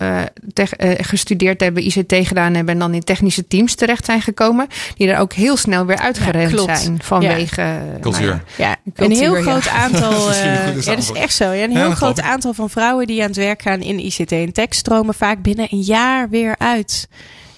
[0.97, 4.67] gestudeerd hebben, ICT gedaan hebben en dan in technische teams terecht zijn gekomen.
[4.95, 8.25] Die er ook heel snel weer uitgerend zijn vanwege Cultuur.
[8.27, 9.41] nou ja, Ja, cultuur, een heel ja.
[9.41, 10.12] groot aantal.
[10.31, 11.51] Eh, goede ja, dat is echt zo.
[11.51, 14.31] Ja, een heel dat groot aantal van vrouwen die aan het werk gaan in ICT
[14.31, 17.08] en tech stromen vaak binnen een jaar weer uit.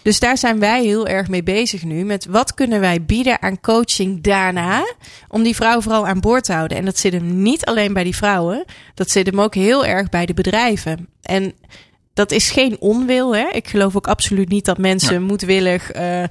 [0.02, 2.04] Dus daar zijn wij heel erg mee bezig nu.
[2.04, 4.84] Met wat kunnen wij bieden aan coaching daarna.
[5.28, 6.78] Om die vrouw vooral aan boord te houden.
[6.78, 8.66] En dat zit hem niet alleen bij die vrouwen.
[8.94, 11.08] Dat zit hem ook heel erg bij de bedrijven.
[11.22, 11.54] En
[12.14, 13.36] dat is geen onwil.
[13.36, 13.48] Hè?
[13.52, 16.24] Ik geloof ook absoluut niet dat mensen moedwillig eh,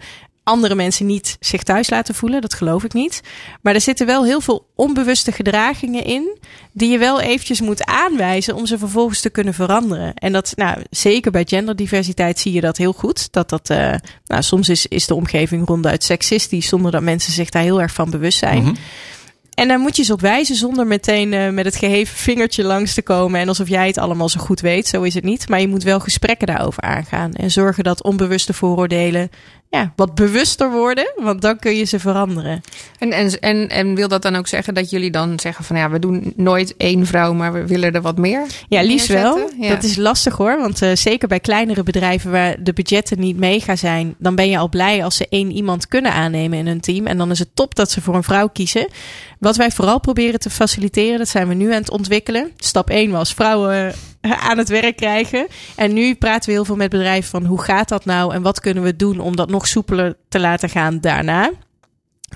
[0.46, 2.40] andere mensen niet zich thuis laten voelen.
[2.40, 3.20] Dat geloof ik niet.
[3.62, 6.38] Maar er zitten wel heel veel onbewuste gedragingen in.
[6.72, 10.14] Die je wel eventjes moet aanwijzen om ze vervolgens te kunnen veranderen.
[10.14, 13.32] En dat, nou, zeker bij genderdiversiteit zie je dat heel goed.
[13.32, 13.94] Dat dat, eh,
[14.26, 16.68] nou, soms is, is de omgeving ronduit seksistisch.
[16.68, 18.62] Zonder dat mensen zich daar heel erg van bewust zijn.
[18.62, 18.74] Mhm.
[19.54, 22.94] En daar moet je ze op wijzen zonder meteen eh, met het geheven vingertje langs
[22.94, 23.40] te komen.
[23.40, 24.86] En alsof jij het allemaal zo goed weet.
[24.86, 25.48] Zo is het niet.
[25.48, 27.32] Maar je moet wel gesprekken daarover aangaan.
[27.32, 29.30] En zorgen dat onbewuste vooroordelen
[29.76, 31.12] ja, wat bewuster worden.
[31.16, 32.60] Want dan kun je ze veranderen.
[32.98, 35.90] En, en, en, en wil dat dan ook zeggen dat jullie dan zeggen van ja,
[35.90, 38.46] we doen nooit één vrouw, maar we willen er wat meer?
[38.68, 39.50] Ja, liefst wel.
[39.60, 39.68] Ja.
[39.68, 40.58] Dat is lastig hoor.
[40.58, 44.58] Want eh, zeker bij kleinere bedrijven waar de budgetten niet mega zijn, dan ben je
[44.58, 47.06] al blij als ze één iemand kunnen aannemen in hun team.
[47.06, 48.88] En dan is het top dat ze voor een vrouw kiezen.
[49.38, 52.50] Wat wij vooral proberen te faciliteren, dat zijn we nu aan het ontwikkelen.
[52.56, 53.94] Stap 1 was vrouwen
[54.48, 55.46] aan het werk krijgen.
[55.76, 58.60] En nu praten we heel veel met bedrijven van hoe gaat dat nou en wat
[58.60, 61.50] kunnen we doen om dat nog soepeler te laten gaan daarna.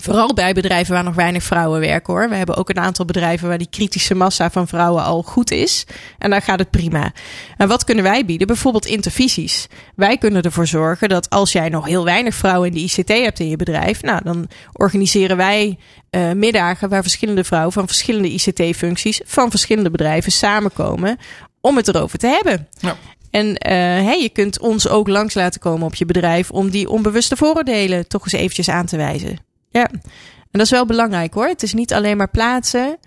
[0.00, 2.29] Vooral bij bedrijven waar nog weinig vrouwen werken hoor.
[2.29, 5.87] We hebben ook een aantal bedrijven waar die kritische massa van vrouwen al goed is.
[6.18, 7.12] En daar gaat het prima.
[7.57, 8.46] En wat kunnen wij bieden?
[8.46, 9.66] Bijvoorbeeld intervisies.
[9.96, 13.40] Wij kunnen ervoor zorgen dat als jij nog heel weinig vrouwen in de ICT hebt
[13.40, 14.03] in je bedrijf.
[14.03, 15.79] Nou, dan organiseren wij
[16.11, 21.18] eh, middagen waar verschillende vrouwen van verschillende ICT-functies van verschillende bedrijven samenkomen
[21.61, 22.68] om het erover te hebben.
[22.79, 22.96] Ja.
[23.31, 26.88] En eh, hey, je kunt ons ook langs laten komen op je bedrijf om die
[26.88, 29.38] onbewuste vooroordelen toch eens eventjes aan te wijzen.
[29.70, 31.46] Ja, en dat is wel belangrijk hoor.
[31.46, 32.99] Het is niet alleen maar plaatsen.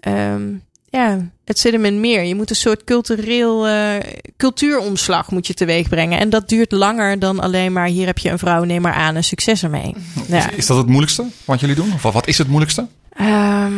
[0.00, 0.42] Ehm,
[0.90, 2.22] ja, het zit hem in meer.
[2.22, 3.96] Je moet een soort cultureel eh,
[4.36, 6.18] cultuuromslag moet je teweeg brengen.
[6.18, 9.16] En dat duurt langer dan alleen maar hier heb je een vrouw, neem maar aan
[9.16, 9.94] en succes ermee.
[10.28, 10.50] Ja.
[10.50, 11.92] Is dat het moeilijkste wat jullie doen?
[11.92, 12.86] Of wat is het moeilijkste?
[13.12, 13.72] Ehm,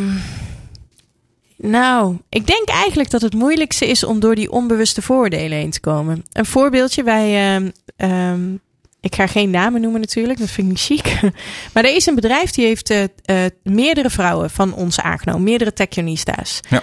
[1.56, 5.80] nou, ik denk eigenlijk dat het moeilijkste is om door die onbewuste vooroordelen heen te
[5.80, 6.24] komen.
[6.32, 8.54] Een voorbeeldje, wij, ehm, ehm,
[9.00, 11.20] ik ga geen namen noemen natuurlijk, dat vind ik chic.
[11.72, 15.72] Maar er is een bedrijf die heeft eh, eh, meerdere vrouwen van ons aangenomen, meerdere
[15.72, 16.60] technionista's.
[16.68, 16.82] Ja.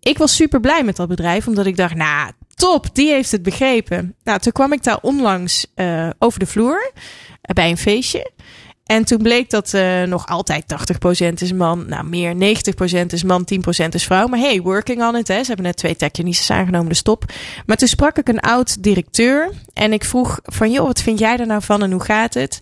[0.00, 3.42] Ik was super blij met dat bedrijf, omdat ik dacht, nou, top, die heeft het
[3.42, 4.14] begrepen.
[4.24, 6.92] Nou, toen kwam ik daar onlangs eh, over de vloer
[7.40, 8.30] bij een feestje.
[8.92, 10.64] En toen bleek dat eh, nog altijd
[11.30, 12.34] 80% is man, nou meer
[13.04, 13.48] 90% is man,
[13.84, 14.26] 10% is vrouw.
[14.26, 15.28] Maar hey, working on it.
[15.28, 15.40] Hè.
[15.40, 17.24] Ze hebben net twee technisches aangenomen, de stop.
[17.66, 21.36] Maar toen sprak ik een oud directeur en ik vroeg van joh, wat vind jij
[21.36, 22.60] er nou van en hoe gaat het?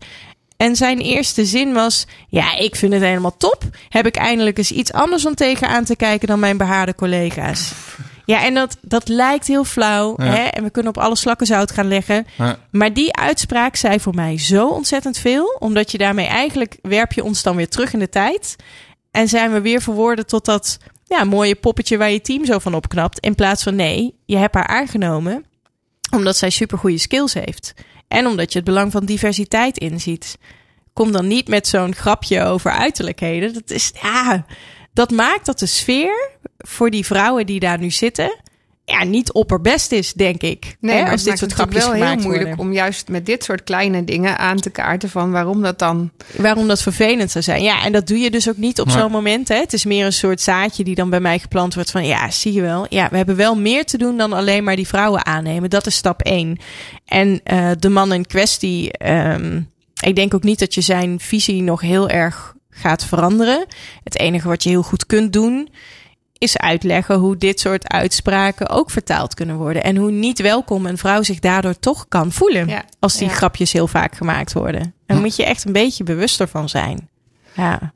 [0.57, 3.63] En zijn eerste zin was: Ja, ik vind het helemaal top.
[3.89, 7.73] Heb ik eindelijk eens iets anders om tegenaan te kijken dan mijn behaarde collega's.
[8.25, 10.15] Ja, en dat, dat lijkt heel flauw.
[10.17, 10.25] Ja.
[10.25, 10.43] Hè?
[10.43, 12.27] En we kunnen op alle slakken zout gaan leggen.
[12.39, 12.59] Ja.
[12.71, 15.57] Maar die uitspraak zei voor mij zo ontzettend veel.
[15.59, 18.57] Omdat je daarmee eigenlijk werp je ons dan weer terug in de tijd.
[19.11, 22.75] En zijn we weer verwoorden tot dat ja, mooie poppetje waar je team zo van
[22.75, 23.19] opknapt.
[23.19, 25.45] In plaats van nee, je hebt haar aangenomen
[26.11, 27.75] omdat zij supergoeie skills heeft.
[28.09, 30.39] En omdat je het belang van diversiteit inziet.
[30.93, 33.53] Kom dan niet met zo'n grapje over uiterlijkheden.
[33.53, 34.45] Dat is, ja,
[34.93, 38.39] dat maakt dat de sfeer voor die vrouwen die daar nu zitten,
[38.91, 40.77] ja, niet opperbest is, denk ik.
[40.81, 42.59] Nee, Hè, maar als dit soort maakt het grapjes wel heel moeilijk worden.
[42.59, 46.11] om juist met dit soort kleine dingen aan te kaarten van waarom dat dan.
[46.37, 47.63] Waarom dat vervelend zou zijn.
[47.63, 49.49] Ja, en dat doe je dus ook niet op zo'n moment.
[49.49, 49.57] Hè.
[49.57, 52.07] Het is meer een soort zaadje die dan bij mij geplant wordt van...
[52.07, 52.87] ja, zie je wel.
[52.89, 55.71] Ja, we hebben wel meer te doen dan alleen maar die vrouwen aannemen.
[55.71, 56.59] Dat is stap één.
[57.05, 58.93] En eh, de man in kwestie...
[58.93, 59.61] ehm,
[60.01, 63.67] ik denk ook niet dat je zijn visie nog heel erg gaat veranderen.
[64.05, 65.69] Het enige wat je heel goed kunt doen...
[66.39, 69.83] is uitleggen hoe dit soort uitspraken ook vertaald kunnen worden.
[69.83, 72.69] En hoe niet welkom een vrouw zich daardoor toch kan voelen.
[72.69, 73.35] Ja, Als die ja.
[73.35, 74.95] grapjes heel vaak gemaakt worden.
[75.07, 75.23] Daar Hm.
[75.23, 77.09] moet je echt een beetje bewuster van zijn.
[77.53, 77.93] Ja.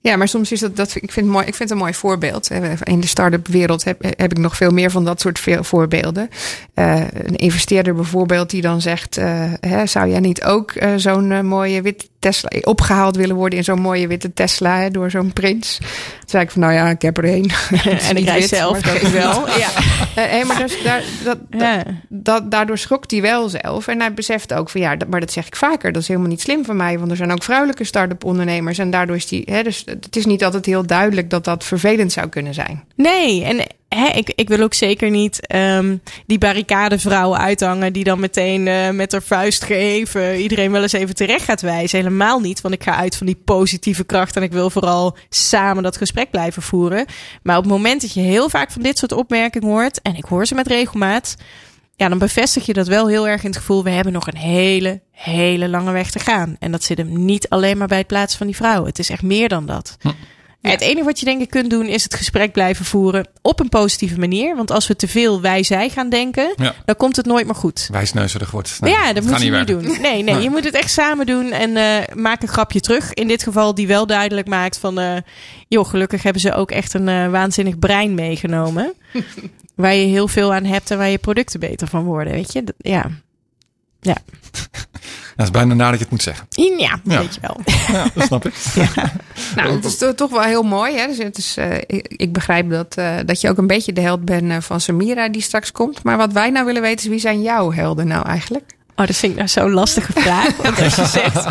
[0.00, 1.94] Ja, maar soms is dat, dat ik, vind het mooi, ik vind het een mooi
[1.94, 2.50] voorbeeld.
[2.82, 6.28] In de start-up wereld heb, heb ik nog veel meer van dat soort voorbeelden.
[6.74, 11.30] Eh, een investeerder bijvoorbeeld die dan zegt: eh, hè, Zou jij niet ook eh, zo'n
[11.32, 15.32] eh, mooie witte Tesla opgehaald willen worden in zo'n mooie witte Tesla hè, door zo'n
[15.32, 15.78] prins?
[16.26, 17.50] zei ik van, nou ja, ik heb er één.
[18.08, 19.48] en ik zelf maar ook wel.
[19.58, 19.68] Ja.
[20.14, 21.84] Eh, maar dus, daar, dat, Ja.
[22.08, 23.86] dat, daardoor schrok hij wel zelf.
[23.86, 25.92] En hij beseft ook van ja, dat, maar dat zeg ik vaker.
[25.92, 26.98] Dat is helemaal niet slim van mij.
[26.98, 28.78] Want er zijn ook vrouwelijke start-up ondernemers.
[28.78, 29.42] En daardoor is die.
[29.50, 32.84] Hè, dus het is niet altijd heel duidelijk dat dat vervelend zou kunnen zijn.
[32.94, 35.96] Nee, en hè, ik, ik wil ook zeker niet ehm,
[36.26, 37.92] die barricadevrouw uithangen...
[37.92, 41.98] die dan meteen eh, met haar vuist geheven iedereen wel eens even terecht gaat wijzen.
[41.98, 44.36] Helemaal niet, want ik ga uit van die positieve kracht...
[44.36, 47.06] en ik wil vooral samen dat gesprek blijven voeren.
[47.42, 50.02] Maar op het moment dat je heel vaak van dit soort opmerkingen hoort...
[50.02, 51.36] en ik hoor ze met regelmaat...
[51.96, 53.84] ja, dan bevestig je dat wel heel erg in het gevoel...
[53.84, 56.56] we hebben nog een hele, hele lange weg te gaan.
[56.58, 58.84] En dat zit hem niet alleen maar bij het plaatsen van die vrouw.
[58.84, 59.96] Het is echt meer dan dat.
[60.60, 63.68] Het enige wat je denk ik kunt doen is het gesprek blijven voeren op een
[63.68, 64.56] positieve manier.
[64.56, 66.74] Want als we te veel wij-zij gaan denken, Ja.
[66.84, 67.88] dan komt het nooit meer goed.
[67.92, 68.76] Wijsneuzerig wordt.
[68.80, 69.82] Nou, ja, dat moet je niet doen.
[69.82, 70.42] Nee, nee, Nee.
[70.42, 73.12] je moet het echt samen doen en eh, maak een grapje terug.
[73.14, 74.98] In dit geval die wel duidelijk maakt van...
[74.98, 75.16] eh,
[75.68, 78.92] joh, gelukkig hebben ze ook echt een eh, waanzinnig brein meegenomen.
[79.74, 82.64] waar je heel veel aan hebt en waar je producten beter van worden, weet je.
[82.64, 83.10] Dat- Ja,
[85.38, 86.46] Dat is bijna nadat je het moet zeggen.
[86.78, 87.18] ja, Ja.
[87.18, 87.56] weet je wel.
[87.92, 88.54] Ja, dat snap ik.
[89.56, 90.96] Nou, het is to- toch wel heel mooi.
[90.96, 91.06] Hè?
[91.06, 94.24] Dus het is, eh, ik, begrijp dat, eh, dat je ook een beetje de held
[94.24, 96.02] bent eh, van Samira die straks komt.
[96.02, 98.64] Maar wat wij nou willen weten is wie zijn jouw helden nou eigenlijk?
[98.96, 100.56] Oh, dat vind ik nou zo'n lastige vraag.
[100.56, 101.46] Want als je zegt,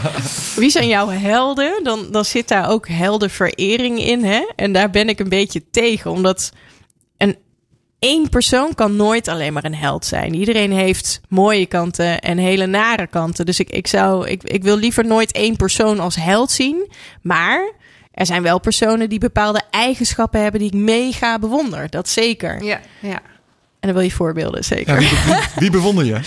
[0.55, 1.79] wie zijn jouw helden?
[1.83, 4.23] Dan, dan zit daar ook heldenverering in.
[4.23, 4.51] Hè?
[4.55, 6.11] En daar ben ik een beetje tegen.
[6.11, 6.51] Omdat
[7.99, 10.33] één persoon kan nooit alleen maar een held zijn.
[10.35, 13.45] Iedereen heeft mooie kanten en hele nare kanten.
[13.45, 16.91] Dus ik, ik, zou, ik, ik wil liever nooit één persoon als held zien.
[17.21, 17.71] Maar
[18.11, 21.89] er zijn wel personen die bepaalde eigenschappen hebben die ik mega bewonder.
[21.89, 22.63] Dat zeker.
[22.63, 23.19] Ja, ja.
[23.79, 25.01] En dan wil je voorbeelden, zeker.
[25.01, 26.19] Ja, wie, wie, wie bewonder je?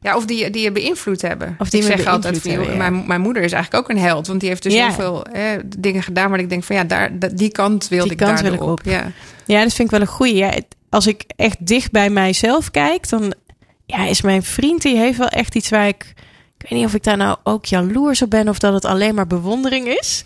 [0.00, 1.56] Ja, of die, die je beïnvloed hebben.
[1.58, 2.76] Of die ik me zeg altijd van, hebben, ja.
[2.76, 4.26] mijn, mijn moeder is eigenlijk ook een held.
[4.26, 4.84] Want die heeft dus Ja.
[4.86, 8.12] heel veel hè, dingen gedaan waar ik denk van ja, daar, die kant wilde Die
[8.12, 8.80] ik kant daar wil ik op.
[8.84, 9.10] Ja.
[9.46, 10.34] Ja, dat vind ik wel een goeie.
[10.34, 13.34] Ja, het- als ik echt dicht bij mijzelf kijk, dan
[13.86, 16.14] ja, is mijn vriend die heeft wel echt iets waar ik.
[16.58, 19.14] Ik weet niet of ik daar nou ook jaloers op ben of dat het alleen
[19.14, 20.24] maar bewondering is.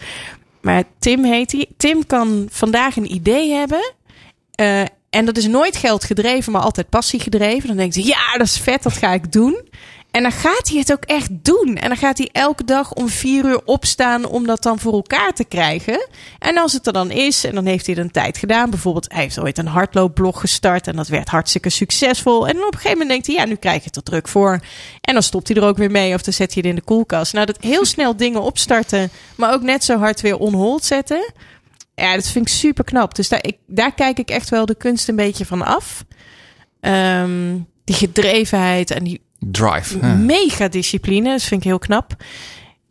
[0.60, 1.66] Maar Tim heet hij.
[1.76, 3.92] Tim kan vandaag een idee hebben.
[4.54, 4.80] eh,
[5.10, 7.68] en dat is nooit geld gedreven, maar altijd passie gedreven.
[7.68, 9.68] Dan denkt hij, ja, dat is vet, dat ga ik doen.
[10.10, 11.76] En dan gaat hij het ook echt doen.
[11.76, 15.32] En dan gaat hij elke dag om vier uur opstaan om dat dan voor elkaar
[15.32, 16.08] te krijgen.
[16.38, 18.70] En als het er dan is, en dan heeft hij het een tijd gedaan.
[18.70, 22.48] Bijvoorbeeld, hij heeft ooit een hardloopblog gestart en dat werd hartstikke succesvol.
[22.48, 24.60] En op een gegeven moment denkt hij, ja, nu krijg je het er druk voor.
[25.00, 26.84] En dan stopt hij er ook weer mee of dan zet hij het in de
[26.84, 27.32] koelkast.
[27.32, 31.32] Nou, dat heel snel dingen opstarten, maar ook net zo hard weer on hold zetten.
[31.94, 33.14] Ja, dat vind ik super knap.
[33.14, 36.04] Dus daar, ik, daar kijk ik echt wel de kunst een beetje van af.
[36.80, 39.98] Ehm, die gedrevenheid en die Drive.
[40.00, 40.14] Ja.
[40.14, 41.30] mega discipline.
[41.30, 42.12] Dat vind ik heel knap.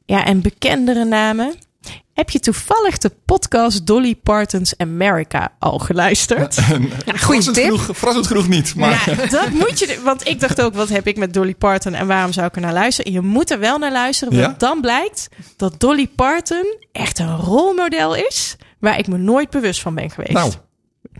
[0.05, 1.53] Ja, en bekendere namen.
[2.13, 6.53] Heb je toevallig de podcast Dolly Parton's America al geluisterd?
[7.05, 7.63] Verrassend tip.
[7.63, 8.75] genoeg, verrassend genoeg niet.
[8.75, 9.99] Maar Ja, dat moet je.
[10.03, 12.61] Want ik dacht ook, wat heb ik met Dolly Parton en waarom zou ik er
[12.61, 13.11] naar luisteren?
[13.11, 14.55] Je moet er wel naar luisteren, want Ja?
[14.67, 19.95] dan blijkt dat Dolly Parton echt een rolmodel is waar ik me nooit bewust van
[19.95, 20.31] ben geweest.
[20.33, 20.51] nou,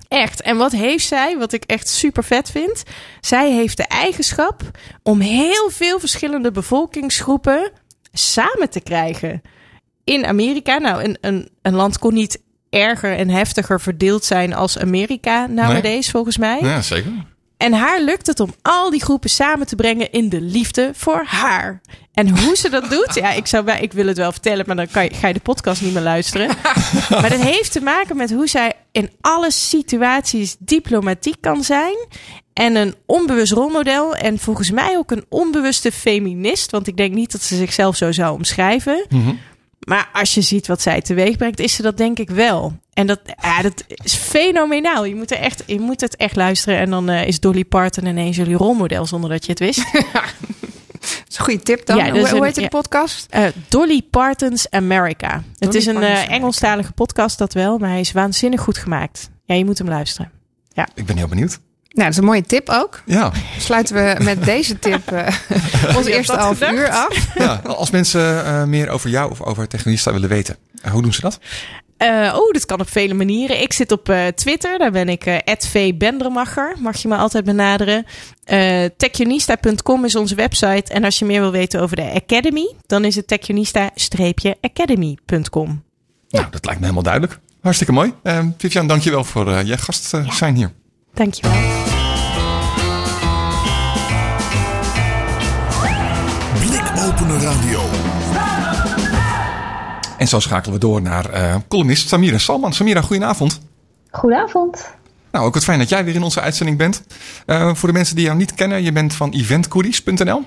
[0.08, 0.42] Echt.
[0.42, 2.84] En wat heeft zij, wat ik echt super vet vind?
[3.22, 4.62] Zij heeft de eigenschap
[5.04, 7.72] om heel veel verschillende bevolkingsgroepen
[8.14, 9.42] samen te krijgen.
[10.04, 14.78] In Amerika, nou, een, een, een land kon niet erger en heftiger verdeeld zijn als
[14.78, 16.60] Amerika nowadays, volgens mij.
[16.62, 17.12] ja, zeker.
[17.60, 21.24] En haar lukt het om al die groepen samen te brengen in de liefde voor
[21.26, 21.82] haar.
[22.13, 24.76] En hoe ze dat doet, ja, ik, zou, bij- ik wil het wel vertellen, maar
[24.76, 26.48] dan kan je, ga je de podcast niet meer luisteren.
[27.10, 31.95] Maar dat heeft te maken met hoe zij in alle situaties diplomatiek kan zijn.
[32.54, 34.15] En een onbewust rolmodel.
[34.15, 36.72] En volgens mij ook een onbewuste feminist.
[36.72, 39.06] Want ik denk niet dat ze zichzelf zo zou omschrijven.
[39.10, 39.34] Mhm.
[39.89, 42.73] Maar als je ziet wat zij teweeg brengt, is ze dat denk ik wel.
[42.93, 45.06] En dat, ja, dat is fenomenaal.
[45.06, 46.80] Je moet, er echt, je moet het echt luisteren.
[46.80, 49.84] En dan eh, is Dolly Parton ineens jullie rolmodel zonder dat je het wist.
[50.99, 51.97] Dat is een goede tip dan.
[51.97, 52.67] Ja, hoe, heet de ja.
[52.67, 53.25] podcast?
[53.30, 55.43] Eh, Dolly Parton's America.
[55.58, 56.32] het is een eh.
[56.32, 57.78] Engelstalige podcast, dat wel.
[57.78, 59.30] Maar hij is waanzinnig goed gemaakt.
[59.45, 60.32] Ja, je moet hem luisteren.
[60.93, 61.60] Ik ben heel benieuwd.
[61.89, 63.02] Nou, dat is een mooie tip ook.
[63.06, 65.28] Ja, Sluiten we met deze tip eh,
[65.97, 66.73] ons eerste half gedacht?
[66.73, 67.28] uur af.
[67.36, 67.62] ja.
[67.65, 71.21] als mensen eh, meer over jou of over Technista willen weten, eh, hoe doen ze
[71.21, 71.39] dat?
[71.97, 73.62] Eh, oh, dat kan op vele manieren.
[73.62, 74.78] Ik zit op eh, Twitter.
[74.78, 76.75] Daar ben ik @vbendermacher.
[76.80, 78.06] Mag je me altijd benaderen.
[78.43, 80.93] Eh techionista.com is onze website.
[80.93, 85.84] En als je meer wil weten over de Academy, dan is het techionista-academy.com.
[86.30, 87.39] Nou, dat lijkt me helemaal duidelijk.
[87.62, 88.13] Hartstikke mooi.
[88.23, 90.71] Eh Vivian, dankjewel voor eh, je gast zijn hier.
[91.19, 91.51] Dankjewel.
[96.60, 97.79] Blikopener Radio.
[100.17, 102.73] En zo schakelen we door naar uh, columnist Samira Salman.
[102.73, 103.62] Samira, goedenavond.
[104.12, 104.95] Goedenavond.
[105.32, 107.03] Nou, ook wat fijn dat jij weer in onze uitzending bent.
[107.45, 110.41] Uh, voor de mensen die jou niet kennen, je bent van eventcouriers.nl.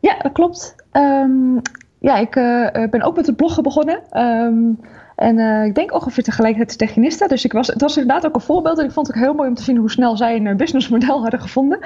[0.00, 0.74] Ja, dat klopt.
[0.92, 1.60] Um,
[1.98, 4.02] ja, ik uh, ben ook met het bloggen begonnen.
[4.12, 4.78] Um,
[5.18, 7.26] en uh, ik denk ongeveer tegelijkertijd de Techinista.
[7.26, 8.78] Dus ik was, het was inderdaad ook een voorbeeld.
[8.78, 11.20] En ik vond het ook heel mooi om te zien hoe snel zij een businessmodel
[11.22, 11.78] hadden gevonden.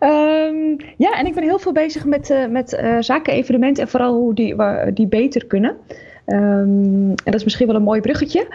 [0.00, 4.14] um, ja, en ik ben heel veel bezig met, uh, met zaken, evenementen en vooral
[4.14, 4.56] hoe die,
[4.92, 5.76] die beter kunnen.
[6.26, 8.46] Um, en dat is misschien wel een mooi bruggetje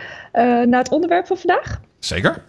[0.66, 1.82] naar het onderwerp van vandaag.
[2.00, 2.44] Zeker.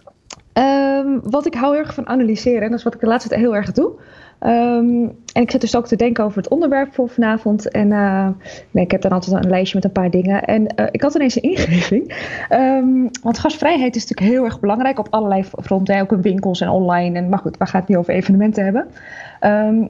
[0.53, 2.61] Um, wat ik hou heel erg van analyseren.
[2.61, 3.91] En dat is wat ik de laatste tijd heel erg doe.
[4.39, 7.71] Um, en ik zit dus ook te denken over het onderwerp voor vanavond.
[7.71, 8.27] En uh,
[8.71, 10.43] nee, ik heb dan altijd een lijstje met een paar dingen.
[10.43, 12.15] En uh, ik had ineens een ingeving.
[12.49, 16.01] Um, want gastvrijheid is natuurlijk heel erg belangrijk op allerlei fronten.
[16.01, 17.17] Ook in winkels en online.
[17.17, 18.87] En, maar goed, we gaan het nu over evenementen hebben.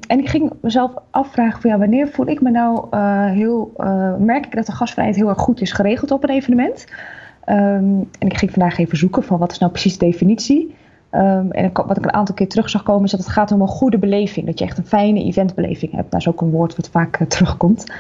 [0.08, 3.74] En ik ging mezelf afvragen van ja, wanneer voel ik me nou uh, heel...
[4.20, 6.86] merk ik dat de gastvrijheid heel erg goed is geregeld op een evenement?
[7.46, 10.76] En ik ging vandaag even zoeken van wat is nou precies de definitie...
[11.16, 13.62] Um, en wat ik een aantal keer terug zag komen is dat het gaat om
[13.62, 14.46] een goede beleving.
[14.46, 16.12] Dat je echt een fijne eventbeleving hebt.
[16.12, 17.92] Dat is ook een woord wat vaak uh, terugkomt.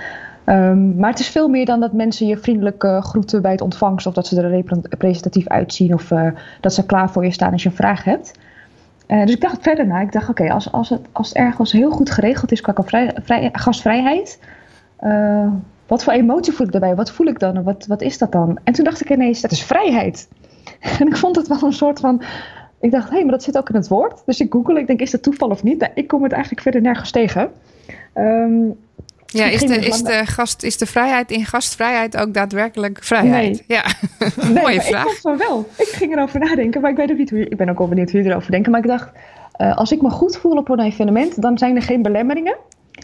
[0.45, 4.05] Um, maar het is veel meer dan dat mensen je vriendelijk groeten bij het ontvangst.
[4.05, 5.93] Of dat ze er representatief uitzien.
[5.93, 6.27] Of uh,
[6.61, 8.33] dat ze klaar voor je staan als je een vraag hebt.
[9.07, 10.01] dus ik dacht verder na.
[10.01, 13.49] Ik dacht oké, als, als, het, als ergens heel goed geregeld is qua vrij, vrij,
[13.51, 14.39] gastvrijheid.
[15.93, 16.95] Wat voor emotie voel ik daarbij?
[16.95, 17.63] Wat voel ik dan?
[17.63, 18.59] Wat, wat is dat dan?
[18.63, 20.27] En toen dacht ik ineens, dat is vrijheid.
[20.99, 22.21] en ik vond het wel een soort van
[22.79, 24.21] ik dacht, hé, hey, maar dat zit ook in het woord.
[24.25, 25.79] Dus ik google, ik denk, is dat toeval of niet?
[25.79, 27.51] Nou, ik kom het eigenlijk verder nergens tegen.
[28.15, 28.75] Um,
[29.25, 33.63] ja, is de, is, de gast, is de vrijheid in gastvrijheid ook daadwerkelijk vrijheid?
[33.67, 33.77] Nee.
[33.77, 33.83] Ja,
[34.53, 35.05] nee, mooie vraag.
[35.05, 35.67] Ik van wel.
[35.77, 37.87] Ik ging erover nadenken, maar ik weet ook niet hoe je, Ik ben ook wel
[37.87, 38.69] benieuwd hoe je erover denkt.
[38.69, 39.09] Maar ik dacht,
[39.57, 42.55] uh, als ik me goed voel op een evenement, dan zijn er geen belemmeringen.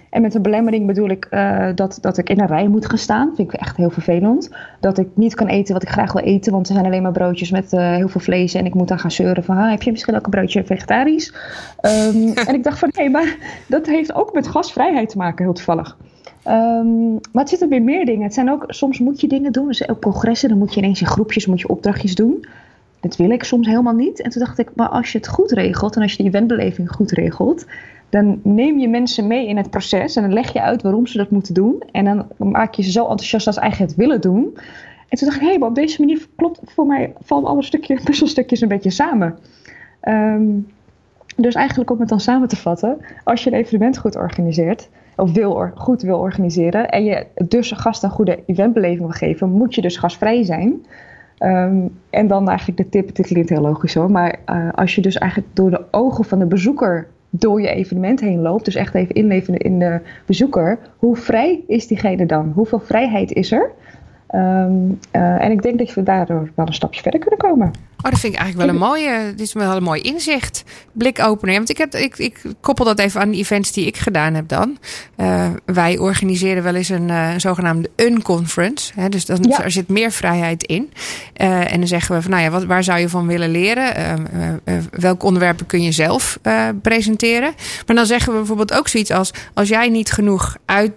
[0.09, 2.97] En met een belemmering bedoel ik uh, dat, dat ik in een rij moet gaan
[2.97, 3.35] staan.
[3.35, 4.49] Vind ik echt heel vervelend.
[4.79, 6.51] Dat ik niet kan eten wat ik graag wil eten.
[6.51, 8.53] Want er zijn alleen maar broodjes met uh, heel veel vlees.
[8.53, 9.57] En ik moet dan gaan zeuren van...
[9.57, 11.33] Ah, heb je misschien ook een broodje vegetarisch?
[11.81, 12.89] Um, en ik dacht van...
[12.95, 15.97] Nee, maar dat heeft ook met gasvrijheid te maken, heel toevallig.
[16.47, 18.23] Um, maar het zitten weer meer dingen.
[18.23, 19.67] Het zijn ook, soms moet je dingen doen.
[19.67, 22.45] Dus ook congressen, dan moet je ineens in groepjes moet je opdrachtjes doen.
[22.99, 24.21] Dat wil ik soms helemaal niet.
[24.21, 25.95] En toen dacht ik, maar als je het goed regelt...
[25.95, 27.65] en als je de eventbeleving goed regelt
[28.09, 31.17] dan neem je mensen mee in het proces en dan leg je uit waarom ze
[31.17, 31.83] dat moeten doen.
[31.91, 34.57] En dan maak je ze zo enthousiast als ze eigenlijk het willen doen.
[35.09, 37.63] En toen dacht ik, hé, hey, maar op deze manier klopt voor mij vallen alle
[37.63, 39.37] stukjes, puzzelstukjes een beetje samen.
[40.03, 40.67] Um,
[41.35, 45.31] dus eigenlijk om het dan samen te vatten, als je een evenement goed organiseert, of
[45.31, 49.81] wil, goed wil organiseren, en je dus gasten een goede eventbeleving wil geven, moet je
[49.81, 50.85] dus gasvrij zijn.
[51.39, 55.01] Um, en dan eigenlijk de tip, dit klinkt heel logisch hoor, maar uh, als je
[55.01, 58.95] dus eigenlijk door de ogen van de bezoeker door je evenement heen loopt, dus echt
[58.95, 62.51] even inleven in de bezoeker, hoe vrij is diegene dan?
[62.55, 63.71] Hoeveel vrijheid is er?
[64.35, 67.71] Um, uh, en ik denk dat we daardoor wel een stapje verder kunnen komen.
[68.03, 69.33] Oh, dat vind ik eigenlijk wel een mooie.
[69.35, 70.63] Dit is wel een mooi inzicht.
[70.93, 71.55] Blik openen.
[71.55, 74.47] Want ik, heb, ik, ik koppel dat even aan de events die ik gedaan heb
[74.47, 74.77] dan.
[75.17, 78.91] Uh, wij organiseren wel eens een uh, zogenaamde unconference.
[78.95, 79.63] Hè, dus dan, ja.
[79.63, 80.93] er zit meer vrijheid in.
[81.37, 83.77] Uh, en dan zeggen we van, nou ja, wat, waar zou je van willen leren?
[84.91, 86.39] welke onderwerpen kun je zelf
[86.81, 87.53] presenteren?
[87.85, 90.91] Maar dan zeggen we bijvoorbeeld ook zoiets als: als jij niet genoeg uit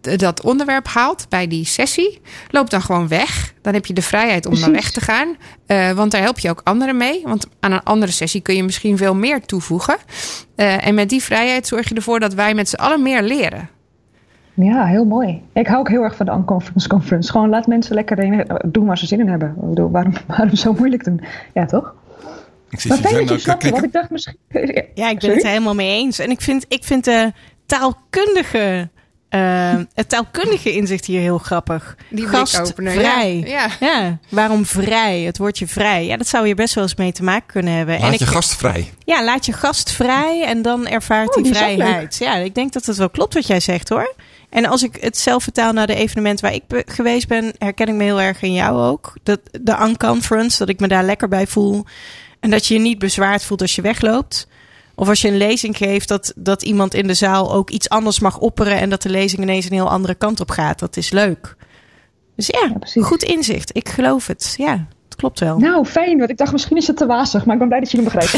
[0.00, 3.54] dat onderwerp haalt bij die sessie, loop dan gewoon weg.
[3.62, 5.36] Dan heb je de vrijheid om dan weg te gaan.
[5.66, 7.22] Uh, want daar help je ook anderen mee.
[7.24, 9.96] Want aan een andere sessie kun je misschien veel meer toevoegen.
[10.56, 13.68] Uh, en met die vrijheid zorg je ervoor dat wij met z'n allen meer leren.
[14.54, 15.42] Ja, heel mooi.
[15.52, 17.30] Ik hou ook heel erg van de unconference conference.
[17.30, 19.54] Gewoon laat mensen lekker doen waar ze zin in hebben.
[19.90, 21.20] Waarom, waarom zo moeilijk doen?
[21.54, 21.94] Ja, toch?
[22.70, 24.36] Ik zit maar fijn dat je snapte, wat ik dacht misschien...
[24.94, 25.34] Ja, ik ben Sorry?
[25.34, 26.18] het helemaal mee eens.
[26.18, 27.32] En ik vind, ik vind de
[27.66, 28.88] taalkundige
[29.34, 31.96] uh, het taalkundige inzicht hier heel grappig.
[32.08, 33.42] Die Gastvrij.
[33.46, 33.48] Ja.
[33.48, 33.68] Ja.
[33.80, 34.18] ja.
[34.28, 35.20] Waarom vrij?
[35.20, 36.06] Het woordje vrij.
[36.06, 37.94] Ja, dat zou hier best wel eens mee te maken kunnen hebben.
[37.94, 38.92] Laat en je ik, gast vrij.
[39.04, 42.16] Ja, laat je gast vrij en dan ervaart oh, die, die vrijheid.
[42.16, 44.14] Ja, ik denk dat het wel klopt wat jij zegt hoor.
[44.50, 47.86] En als ik het zelf vertaal naar de evenement waar ik be geweest ben, herken
[47.86, 49.16] ik me heel erg in jou ook.
[49.22, 51.84] Dat, de unconference, dat ik me daar lekker bij voel.
[52.40, 54.48] En dat je je niet bezwaard voelt als je wegloopt.
[55.00, 58.18] Of als je een lezing geeft, dat, dat iemand in de zaal ook iets anders
[58.18, 58.78] mag opperen.
[58.78, 60.78] En dat de lezing ineens een heel andere kant op gaat.
[60.78, 61.56] Dat is leuk.
[62.36, 63.76] Dus ja, ja goed inzicht.
[63.76, 64.54] Ik geloof het.
[64.56, 64.86] Ja,
[65.20, 65.58] klopt wel.
[65.58, 66.18] Nou, fijn.
[66.18, 67.44] Want ik dacht misschien is het te wazig.
[67.44, 68.32] Maar ik ben blij dat je hem begrijpt.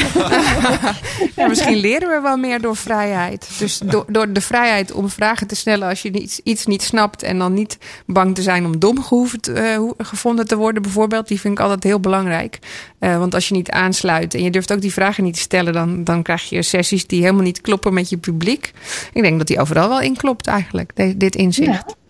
[1.36, 3.48] ja, misschien leren we wel meer door vrijheid.
[3.58, 7.22] Dus door, door de vrijheid om vragen te stellen als je iets, iets niet snapt.
[7.22, 11.28] En dan niet bang te zijn om dom gehoeven te, uh, gevonden te worden bijvoorbeeld.
[11.28, 12.58] Die vind ik altijd heel belangrijk.
[13.00, 15.72] Uh, want als je niet aansluit en je durft ook die vragen niet te stellen.
[15.72, 18.72] Dan, dan krijg je sessies die helemaal niet kloppen met je publiek.
[19.12, 21.18] Ik denk dat die overal wel in klopt eigenlijk.
[21.18, 21.84] Dit inzicht.
[21.86, 22.00] Ja.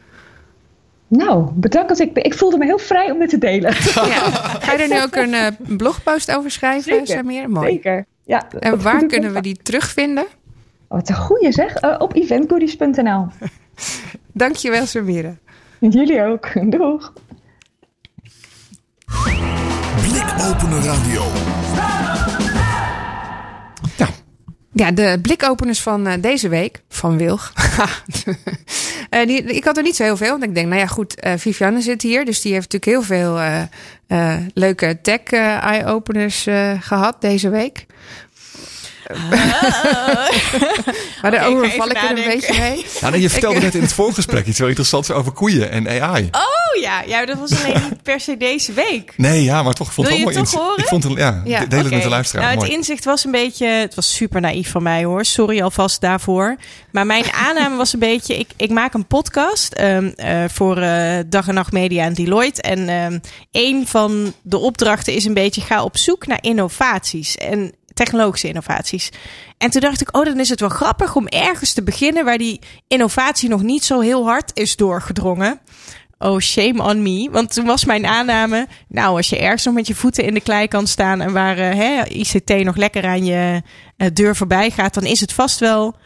[1.17, 2.01] Nou, bedankt.
[2.01, 3.73] Ik, ik voelde me heel vrij om dit te delen.
[3.95, 4.31] Ja.
[4.61, 7.07] Ga je er nu ook een eh, blogpost over schrijven, Zeker.
[7.07, 7.51] Samir?
[7.51, 7.67] Mooi.
[7.71, 8.07] Zeker.
[8.25, 10.25] Ja, En waar kunnen we die terugvinden?
[10.25, 10.29] Oh,
[10.99, 11.75] wat een goeie zeg.
[11.75, 13.27] Eh, op eventgoodies.nl.
[14.33, 15.37] Dankjewel, Samira.
[15.79, 16.71] Jullie ook.
[16.71, 17.13] Doeg.
[20.01, 21.23] Blikopener Radio.
[24.75, 27.53] Ja, de blikopeners van eh, deze week, van Wilg.
[29.13, 30.31] Eh, ik had er niet zo heel veel.
[30.31, 32.25] Want ik denk, nou ja, goed, eh, Vivianne zit hier.
[32.25, 33.39] Dus die heeft natuurlijk heel veel
[34.13, 37.87] eh, leuke tech-eye-openers eh, gehad deze week.
[41.23, 42.87] Maar daar ga overval ik er een beetje mee.
[43.01, 45.89] Ja, nee, je vertelde Ik- net in het voorgesprek iets heel interessants over koeien en
[46.03, 46.29] AI.
[46.33, 49.13] Oh ja, ja, dat was alleen niet per se deze week.
[49.17, 50.57] Nee, ja, maar toch ik vond Wil het je wel het mooi.
[50.57, 50.83] toch horen?
[50.83, 52.45] Ik vond het, ja, Ja, de- deel het met de luisteraar.
[52.45, 52.77] Nou, het mooi.
[52.79, 55.25] inzicht was een beetje, het was super naïef van mij hoor.
[55.25, 56.57] Sorry alvast daarvoor.
[56.93, 61.19] Maar mijn aanname was een beetje, ik, ik maak een podcast ehm, eh, voor eh,
[61.27, 62.63] Dag en Nacht Media en Deloitte.
[62.63, 63.19] En ehm,
[63.51, 69.11] een van de opdrachten is een beetje, ga op zoek naar innovaties en technologische innovaties.
[69.59, 72.39] En toen dacht ik, oh, dan is het wel grappig om ergens te beginnen waar
[72.39, 75.61] die innovatie nog niet zo heel hard is doorgedrongen.
[76.19, 77.29] Oh, shame on me.
[77.31, 78.67] Want toen was mijn aanname...
[78.89, 81.21] Nou, als je ergens nog met je voeten in de klei kan staan...
[81.21, 83.63] en waar eh, hè, ICT nog lekker aan je
[83.97, 84.95] eh, deur voorbij gaat...
[84.95, 85.97] dan is het vast wel...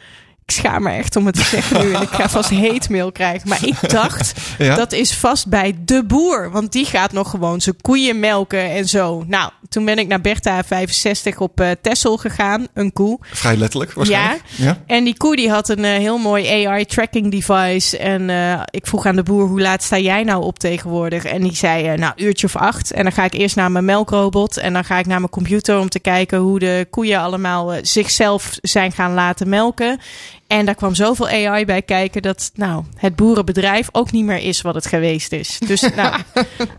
[0.47, 1.93] Ik schaam me echt om het te zeggen nu.
[1.93, 3.49] En ik ga vast hate mail krijgen.
[3.49, 4.75] Maar ik dacht, Ja?
[4.75, 6.51] dat is vast bij de boer.
[6.51, 9.25] Want die gaat nog gewoon zijn koeien melken en zo.
[9.27, 12.67] Nou, toen ben ik naar Bertha 65 op eh Tessel gegaan.
[12.75, 13.19] Een koe.
[13.21, 14.43] Vrij letterlijk waarschijnlijk.
[14.57, 14.83] Ja.
[14.87, 17.99] En die koe die had een eh, heel mooi AI tracking device.
[17.99, 21.25] En eh, ik vroeg aan de boer, hoe laat sta jij nou op tegenwoordig?
[21.25, 22.93] En die zei, nou, uurtje of acht.
[22.93, 24.57] En dan ga ik eerst naar mijn melkrobot.
[24.57, 28.59] En dan ga ik naar mijn computer om te kijken hoe de koeien allemaal zichzelf
[28.63, 30.01] zijn gaan laten melken.
[30.47, 34.61] En daar kwam zoveel AI bij kijken dat nou, het boerenbedrijf ook niet meer is
[34.61, 35.59] wat het geweest is.
[35.67, 36.23] Dus nou,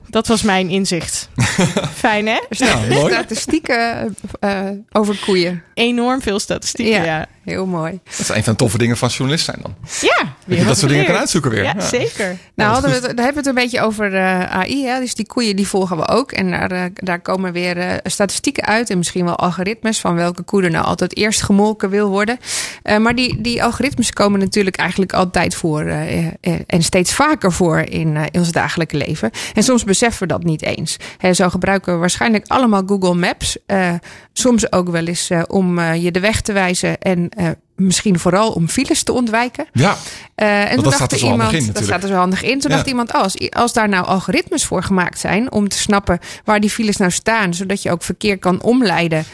[0.09, 1.29] dat was mijn inzicht.
[1.93, 2.39] Fijn hè?
[2.49, 3.13] Ja, mooi.
[3.13, 5.63] Statistieken eh, over koeien.
[5.73, 7.03] Enorm veel statistieken, ja.
[7.03, 7.27] Ja.
[7.47, 7.99] Heel mooi.
[8.03, 9.75] Dat is een van de toffe dingen van journalist zijn dan.
[10.01, 11.63] ja Dat je dat soort dingen kan uitzoeken weer.
[11.63, 11.85] Ja, Ja.
[11.85, 12.37] zeker.
[12.55, 14.85] Nou, hadden we het, daar hebben we het een beetje over eh, AI.
[14.85, 14.99] Hè?
[14.99, 16.31] Dus die koeien die volgen we ook.
[16.31, 18.89] En daar, eh, daar komen weer eh, statistieken uit.
[18.89, 22.37] En misschien wel algoritmes van welke koe er nou altijd eerst gemolken wil worden.
[22.99, 25.81] Maar die, die algoritmes komen natuurlijk eigenlijk altijd voor.
[26.67, 29.31] en steeds vaker voor in, in ons dagelijke leven.
[29.53, 30.97] En soms beseffen we dat niet eens.
[31.17, 33.57] Hè, zo gebruiken we waarschijnlijk allemaal Google Maps.
[34.39, 36.97] Soms ook wel eens eh, om eh, je de weg te wijzen.
[36.97, 39.65] En eh, misschien vooral om files te ontwijken.
[39.73, 39.97] Ja,
[40.35, 42.43] en toen dat dacht staat er zo handig iemand, in dat staat er zo handig
[42.43, 42.59] in.
[42.59, 42.75] Toen Ja.
[42.75, 46.69] dacht iemand, als, als daar nou algoritmes voor gemaakt zijn om te snappen waar die
[46.69, 49.25] files nou staan, zodat je ook verkeer kan omleiden,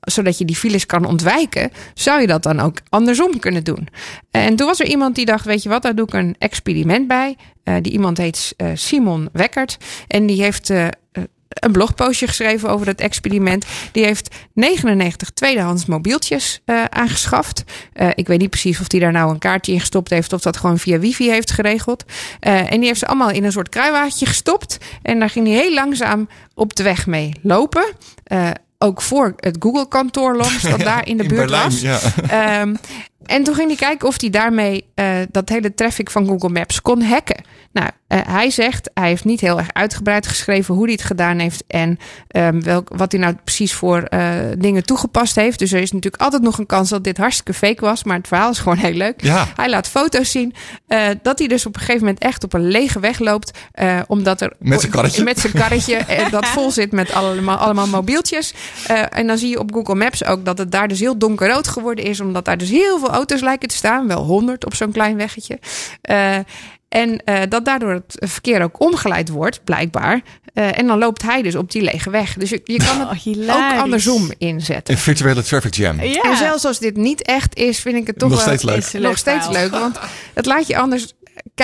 [0.00, 3.88] zodat je die files kan ontwijken, zou je dat dan ook andersom kunnen doen.
[4.30, 7.08] En toen was er iemand die dacht, weet je wat, daar doe ik een experiment
[7.08, 7.36] bij.
[7.82, 9.76] Die iemand heet Simon Wekkert
[10.08, 10.70] en die heeft
[11.50, 13.64] een blogpostje geschreven over dat experiment.
[13.92, 17.64] Die heeft 99 tweedehands mobieltjes eh, aangeschaft.
[17.92, 20.40] Eh, ik weet niet precies of hij daar nou een kaartje in gestopt heeft of
[20.40, 22.04] dat gewoon via wifi heeft geregeld.
[22.40, 24.78] Eh, en die heeft ze allemaal in een soort kruiwagentje gestopt.
[25.02, 27.92] En daar ging hij heel langzaam op de weg mee lopen.
[28.78, 31.70] Ook voor het Google-kantoor langs, dat daar in de in buurt Berlijn.
[31.70, 31.80] was.
[31.80, 32.00] Ja.
[32.28, 32.74] Ehm,
[33.26, 36.82] en toen ging hij kijken of hij daarmee eh, dat hele traffic van Google Maps
[36.82, 37.44] kon hacken.
[37.72, 41.38] Nou, eh, hij zegt, hij heeft niet heel erg uitgebreid geschreven hoe hij het gedaan
[41.38, 41.98] heeft en
[42.28, 45.58] ehm, welk, wat hij nou precies voor eh, dingen toegepast heeft.
[45.58, 48.28] Dus er is natuurlijk altijd nog een kans dat dit hartstikke fake was, maar het
[48.28, 49.22] verhaal is gewoon heel leuk.
[49.22, 49.48] Ja.
[49.56, 50.54] Hij laat foto's zien
[51.22, 53.58] dat hij dus op een gegeven moment echt op een lege weg loopt,
[54.06, 55.22] omdat er Met zijn karretje.
[55.24, 58.54] met zijn karretje dat vol zit met allemaal, allemaal mobieltjes.
[59.10, 62.04] En dan zie je op Google Maps ook dat het daar dus heel donkerrood geworden
[62.04, 62.20] is.
[62.20, 64.06] Omdat daar dus heel veel auto's lijken te staan.
[64.06, 65.58] Wel honderd op zo'n klein weggetje.
[66.02, 66.36] Eh,
[66.88, 70.20] en eh, dat daardoor het verkeer ook omgeleid wordt, blijkbaar.
[70.54, 72.34] Eh, en dan loopt hij dus op die lege weg.
[72.34, 74.94] Dus je, je kan het Oh, ook andersom inzetten.
[74.94, 76.02] Een virtuele traffic jam.
[76.02, 76.22] Ja.
[76.22, 79.02] En zelfs als dit niet echt is, vind ik het toch Nog wel steeds leuk.
[79.02, 79.70] Nog steeds leuk.
[79.70, 79.98] Want
[80.34, 81.12] het laat je anders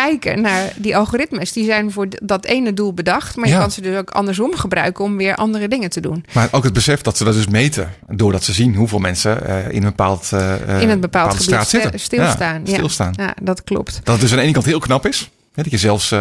[0.01, 1.53] kijken naar die algoritmes.
[1.53, 3.37] Die zijn voor dat ene doel bedacht.
[3.37, 3.61] Maar je Ja.
[3.61, 6.25] kan ze dus ook andersom gebruiken om weer andere dingen te doen.
[6.33, 7.91] Maar ook het besef dat ze dat dus meten.
[8.09, 11.45] Doordat ze zien hoeveel mensen eh, in een bepaald, eh, In een bepaald bepaalde gebied
[11.47, 12.01] straat zitten.
[12.01, 12.61] stilstaan.
[12.65, 13.13] Ja, stilstaan.
[13.17, 14.01] Ja, dat klopt.
[14.05, 15.31] Dat het dus aan de ene kant heel knap is.
[15.55, 16.13] Hè, dat je zelfs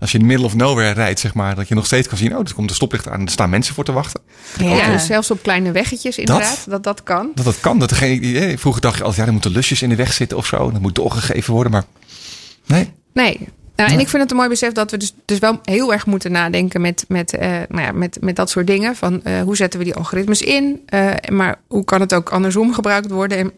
[0.00, 2.18] als je in the middle of nowhere rijdt, zeg maar, dat je nog steeds kan
[2.18, 4.20] zien, oh, er komt een stoplicht aan, er staan mensen voor te wachten.
[4.58, 4.90] Ja.
[4.92, 7.30] dus zelfs op kleine weggetjes inderdaad, dat dat, kan.
[7.34, 7.78] Dat dat kan.
[7.78, 10.36] Dat degene, die- vroeger dacht je altijd, ja, er moeten lusjes in de weg zitten
[10.36, 10.70] of zo.
[10.70, 11.84] Dat moet doorgegeven worden, maar
[12.66, 12.92] nee.
[13.12, 13.48] Nee.
[13.76, 16.06] Nou, en ik vind het een mooi besef dat we dus, dus wel heel erg
[16.06, 18.96] moeten nadenken met, met, eh, nou ja, met, met dat soort dingen.
[18.96, 20.82] Van eh, hoe zetten we die algoritmes in?
[20.86, 23.38] Eh, maar hoe kan het ook andersom gebruikt worden?
[23.38, 23.52] En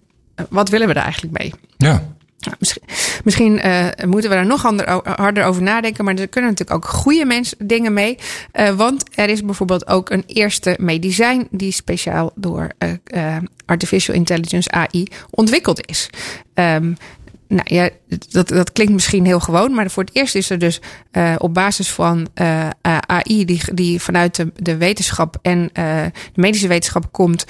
[0.48, 1.53] wat willen we er eigenlijk mee?
[1.76, 2.03] Ja.
[2.40, 2.82] Nou, misschien
[3.24, 6.05] misschien uh, moeten we daar nog ander, harder over nadenken.
[6.05, 8.18] Maar er kunnen natuurlijk ook goede mens, dingen mee.
[8.53, 13.36] Uh, want er is bijvoorbeeld ook een eerste medicijn die speciaal door uh,
[13.66, 16.11] Artificial Intelligence AI ontwikkeld is.
[16.55, 16.96] Um,
[17.51, 17.88] nou ja,
[18.30, 20.80] dat, dat klinkt misschien heel gewoon, maar voor het eerst is er dus
[21.12, 25.68] uh, op basis van uh, AI, die, die vanuit de, de wetenschap en uh,
[26.32, 27.44] de medische wetenschap komt,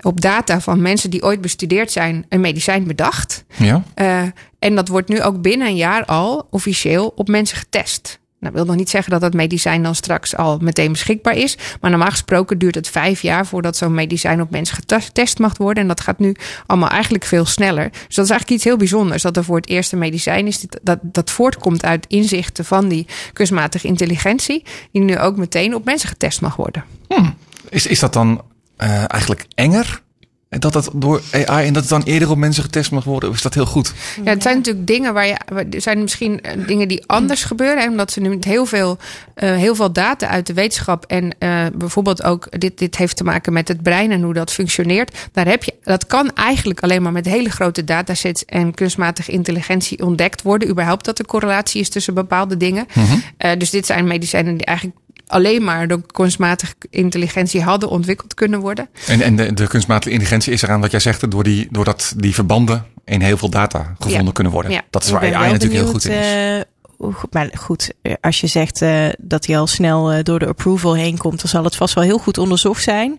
[0.00, 3.44] op data van mensen die ooit bestudeerd zijn, een medicijn bedacht.
[3.56, 3.82] Ja.
[4.58, 8.20] en dat wordt nu ook binnen een jaar al officieel op mensen getest.
[8.42, 11.56] Nou, wil nog niet zeggen dat dat medicijn dan straks al meteen beschikbaar is.
[11.80, 15.82] Maar normaal gesproken duurt het vijf jaar voordat zo'n medicijn op mensen getest mag worden.
[15.82, 16.36] En dat gaat nu
[16.66, 17.90] allemaal eigenlijk veel sneller.
[17.90, 19.22] Dus dat is eigenlijk iets heel bijzonders.
[19.22, 23.86] Dat er voor het eerste medicijn is dat, dat voortkomt uit inzichten van die kunstmatige
[23.86, 24.64] intelligentie.
[24.92, 26.84] Die nu ook meteen op mensen getest mag worden.
[27.08, 27.34] Hmm.
[27.68, 28.42] Is, is dat dan
[28.78, 30.02] uh, eigenlijk enger
[30.52, 33.32] en dat dat door AI en dat het dan eerder op mensen getest mag worden,
[33.32, 33.92] is dat heel goed?
[34.24, 35.34] Ja, het zijn natuurlijk dingen waar je.
[35.70, 37.88] Er zijn misschien eh, dingen die anders gebeuren.
[37.88, 38.98] Omdat ze nu heel veel,
[39.36, 41.04] uh, heel veel data uit de wetenschap.
[41.04, 42.60] En uh, bijvoorbeeld ook.
[42.60, 45.28] Dit, dit heeft te maken met het brein en hoe dat functioneert.
[45.32, 50.04] Daar heb je, dat kan eigenlijk alleen maar met hele grote datasets en kunstmatige intelligentie
[50.04, 50.68] ontdekt worden.
[50.68, 52.86] Überhaupt dat er correlatie is tussen bepaalde dingen.
[52.94, 53.22] Mm -hmm.
[53.38, 54.96] uh, dus dit zijn medicijnen die eigenlijk
[55.32, 58.88] alleen maar door kunstmatige intelligentie hadden ontwikkeld kunnen worden.
[59.06, 62.34] En, en de, de kunstmatige intelligentie is eraan wat jij zegt, door die, doordat die
[62.34, 64.32] verbanden in heel veel data gevonden ja.
[64.32, 64.72] kunnen worden.
[64.72, 64.82] Ja.
[64.90, 66.64] Dat is waar AI natuurlijk benieuwd, heel goed in is.
[66.98, 70.94] Uh, maar goed, als je zegt uh, dat hij al snel uh, door de approval
[70.94, 73.18] heen komt, dan zal het vast wel heel goed onderzocht zijn.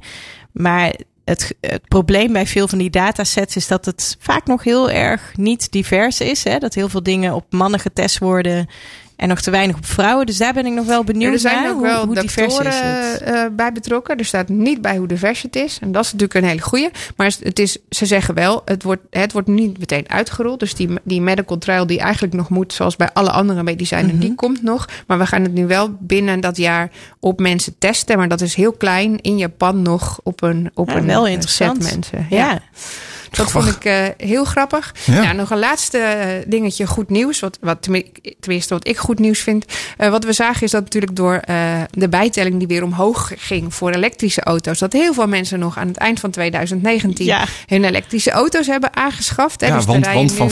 [0.52, 0.94] Maar
[1.26, 5.32] het, het, probleem bij veel van die datasets is dat het vaak nog heel erg
[5.36, 6.44] niet divers is.
[6.44, 6.58] Hè?
[6.58, 8.68] Dat heel veel dingen op mannen getest worden
[9.24, 10.26] en nog te weinig op vrouwen.
[10.26, 11.34] Dus daar ben ik nog wel benieuwd naar.
[11.34, 11.72] Er zijn naar.
[11.72, 13.22] ook wel hoe, divers is het?
[13.28, 14.18] Uh, bij betrokken.
[14.18, 15.78] Er staat niet bij hoe divers het is.
[15.82, 16.92] En dat is natuurlijk een hele goede.
[17.16, 20.60] Maar het is, ze zeggen wel, het wordt, het wordt niet meteen uitgerold.
[20.60, 24.12] Dus die, die medical trial die eigenlijk nog moet, zoals bij alle andere medicijnen, mm
[24.12, 24.28] -hmm.
[24.28, 24.88] die komt nog.
[25.08, 28.18] Maar we gaan het nu wel binnen dat jaar op mensen testen.
[28.18, 31.84] Maar dat is heel klein in Japan nog op een, op ja, een wel interessant.
[31.84, 32.28] set mensen.
[32.30, 32.38] ja.
[32.38, 32.62] ja.
[33.38, 34.94] Dat vond ik uh, heel grappig.
[35.06, 35.22] Ja.
[35.22, 37.40] Nou, nog een laatste uh, dingetje goed nieuws.
[37.40, 37.82] Wat, wat
[38.40, 39.66] tenminste wat ik goed nieuws vind.
[39.98, 41.42] Uh, wat we zagen is dat natuurlijk door
[41.90, 44.80] de bijtelling die weer omhoog ging voor elektrische auto's.
[44.80, 47.46] Dat heel veel mensen nog aan het eind van 2019 ja.
[47.68, 49.62] hun elektrische auto's hebben aangeschaft.
[49.62, 50.52] Ja, dus want, want van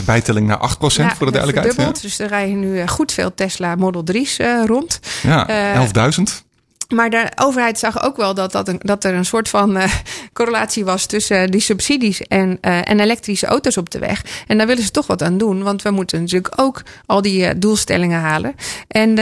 [0.00, 1.76] 4% bijtelling naar 8% ja, voor de duidelijkheid.
[1.76, 1.92] Ja.
[2.00, 5.00] Dus er rijden nu goed veel Tesla Model 3's rond.
[5.22, 5.86] Ja,
[6.18, 6.45] 11.000.
[6.88, 9.92] Maar de overheid zag ook wel dat, dat, een, dat er een soort van uh,
[10.32, 14.24] correlatie was tussen die subsidies en, uh, en elektrische auto's op de weg.
[14.46, 17.58] En daar willen ze toch wat aan doen, want we moeten natuurlijk ook al die
[17.58, 18.54] doelstellingen halen.
[18.88, 19.14] En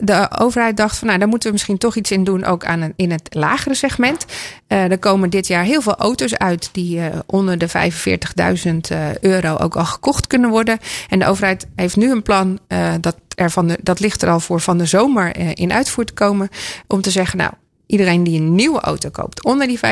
[0.00, 2.80] de overheid dacht van nou, daar moeten we misschien toch iets in doen, ook aan
[2.80, 4.26] een, in het lagere segment.
[4.68, 7.74] Uh, er komen dit jaar heel veel auto's uit die uh, onder de 45.000
[8.92, 10.78] uh, euro ook al gekocht kunnen worden.
[11.08, 12.58] En de overheid heeft nu een plan,
[13.00, 16.12] dat, er van de, dat ligt er al voor van de zomer in uitvoer te
[16.12, 16.48] komen,
[16.86, 17.52] om te zeggen nou,
[17.90, 19.82] Iedereen die een nieuwe auto koopt onder die 45.000,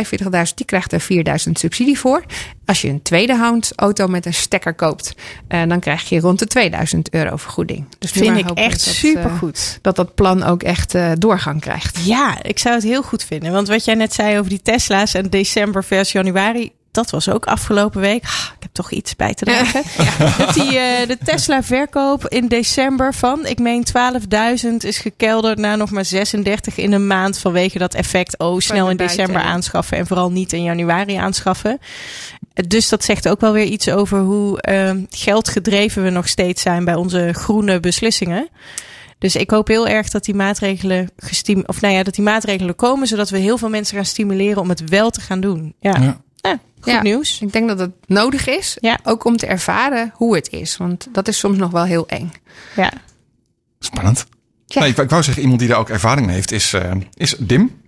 [0.55, 1.07] die krijgt er
[1.46, 2.24] 4.000 subsidie voor.
[2.64, 5.14] Als je een tweedehands auto met een stekker koopt,
[5.49, 7.86] uh, dan krijg je rond de 2000 euro vergoeding.
[7.99, 9.70] Dus vind ik echt dat, supergoed.
[9.72, 12.05] Uh, dat dat plan ook echt uh, doorgang krijgt.
[12.05, 13.53] Ja, ik zou het heel goed vinden.
[13.53, 17.46] Want wat jij net zei over die Tesla's en december versus januari, dat was ook
[17.46, 18.24] afgelopen week.
[18.24, 19.82] Ah, ik heb toch iets bij te dragen.
[19.99, 20.32] Ja.
[20.38, 23.86] Dat die, uh, de Tesla verkoop in december van, ik meen
[24.62, 28.38] 12.000 is gekelderd naar nog maar 36 in een maand vanwege dat effect.
[28.38, 31.78] Oh, snel in december aanschaffen en vooral niet in januari aanschaffen.
[32.66, 36.84] Dus dat zegt ook wel weer iets over hoe uh, geldgedreven we nog steeds zijn
[36.84, 38.49] bij onze groene beslissingen.
[39.18, 42.76] Dus ik hoop heel erg dat die maatregelen gestim of nou ja, dat die maatregelen
[42.76, 45.74] komen, zodat we heel veel mensen gaan stimuleren om het wel te gaan doen.
[45.80, 45.96] Ja.
[46.01, 46.20] ja.
[46.41, 47.41] Ja goed ja, nieuws.
[47.41, 48.99] Ik denk dat het nodig is, ja.
[49.03, 52.32] ook om te ervaren hoe het is, want dat is soms nog wel heel eng.
[52.76, 52.93] Ja.
[53.78, 54.26] Spannend.
[54.66, 54.80] Ja.
[54.80, 57.34] Nee, ik, ik wou zeggen, iemand die daar ook ervaring mee heeft, is, uh, is
[57.39, 57.80] Dim.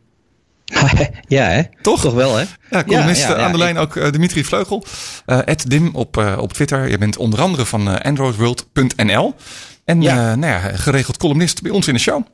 [1.26, 1.62] ja, hè?
[1.82, 2.00] Toch?
[2.00, 2.44] Toch wel, hè?
[2.70, 4.84] Ja, columnist ja, ja, aan de lijn ook uh, Dimitri Vleugel.
[5.26, 6.90] Uh, Dim op, uh, op Twitter.
[6.90, 9.34] Je bent onder andere van androidworld.nl.
[9.84, 10.34] En ja.
[10.34, 12.26] nou ja, geregeld columnist bij ons in de show.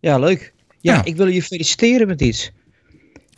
[0.00, 0.52] Ja, leuk.
[0.80, 2.50] Ja, ik wil je feliciteren met iets.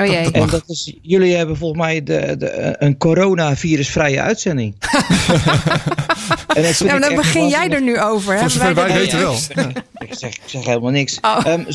[0.01, 0.22] Oh jee.
[0.22, 4.74] Dat, dat en dat is, jullie hebben volgens mij de, de, een coronavirusvrije uitzending.
[6.57, 8.38] en dat ja, dan begin jij er nu over.
[8.38, 9.34] Voor zover wij, wij weten wel.
[9.98, 11.18] ik, zeg, ik zeg helemaal niks.
[11.20, 11.44] Oh.
[11.46, 11.66] Um,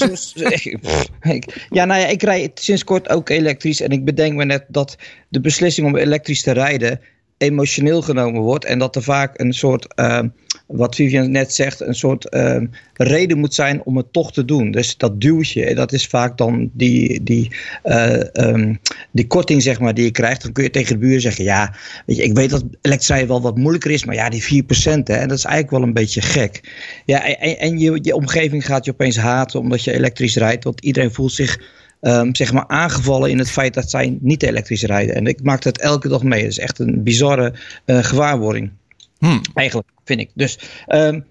[1.35, 3.81] ik, ja, nou ja, ik rijd sinds kort ook elektrisch.
[3.81, 4.97] En ik bedenk me net dat
[5.29, 6.99] de beslissing om elektrisch te rijden
[7.37, 8.65] emotioneel genomen wordt.
[8.65, 10.19] En dat er vaak een soort, uh,
[10.67, 12.61] wat Vivian net zegt, een soort uh,
[12.93, 14.71] reden moet zijn om het toch te doen.
[14.71, 17.51] Dus dat duwtje, dat is vaak dan die, die,
[17.83, 18.79] uh, um,
[19.11, 20.41] die korting zeg maar, die je krijgt.
[20.41, 21.75] Dan kun je tegen de buren zeggen, ja,
[22.05, 24.67] weet je, ik weet dat elektriciteit wel wat moeilijker is, maar ja, die 4%,
[25.03, 26.61] hè, dat is eigenlijk wel een beetje gek.
[27.05, 30.81] Ja, en, en je, je omgeving gaat je opeens haten omdat je elektrisch rijdt, want
[30.81, 31.59] iedereen voelt zich
[32.05, 35.15] um, zeg maar aangevallen in het feit dat zij niet elektrisch rijden.
[35.15, 36.41] En ik maak dat elke dag mee.
[36.41, 37.53] Het is echt een bizarre
[37.85, 38.71] uh, gewaarwording.
[39.17, 39.41] Hmm.
[39.53, 40.29] Eigenlijk, vind ik.
[40.33, 41.25] Dus um,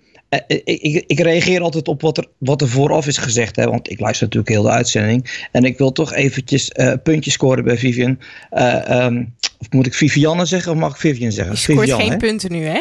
[0.47, 3.57] ik, ik, ik, reageer altijd op wat er, wat er vooraf is gezegd.
[3.57, 5.47] Hè, want ik luister natuurlijk heel de uitzending.
[5.53, 8.19] En ik wil toch eventjes uh, puntjes scoren bij Vivian.
[8.53, 11.55] Uh, um, of moet ik Vivianne zeggen of mag ik Vivian zeggen?
[11.55, 12.17] Je scoort Vivian, geen hè?
[12.17, 12.81] punten nu, hè?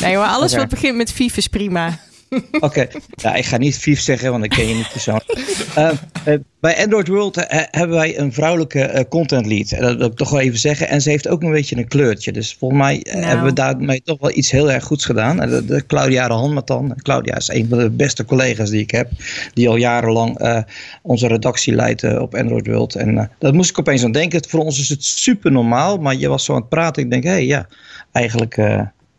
[0.06, 0.60] nee hoor, alles okay.
[0.60, 1.98] wat begint met Viv is prima.
[2.36, 2.88] Oké, okay.
[3.14, 5.38] ja, ik ga niet Vief zeggen, want ik ken je niet persoonlijk.
[5.78, 5.90] Uh,
[6.34, 9.68] uh, bij Android World uh, hebben wij een vrouwelijke content lead.
[9.68, 10.88] Dat wil ik toch wel even zeggen.
[10.88, 12.32] En ze heeft ook een beetje een kleurtje.
[12.32, 13.24] Dus volgens mij nou.
[13.24, 15.36] hebben we daarmee toch wel iets heel erg goeds gedaan.
[15.36, 16.94] De, de Claudia de Hanmatan.
[17.02, 19.10] Claudia is een van de beste collega's die ik heb.
[19.54, 20.64] Die al jarenlang
[21.02, 22.94] onze redactie leidt op Android World.
[22.94, 24.48] En dat moest ik opeens aan denken.
[24.48, 25.96] Voor ons is het super normaal.
[25.96, 27.02] Maar je was zo aan het praten.
[27.02, 27.66] Ik denk, hé hey, ja,
[28.12, 28.54] eigenlijk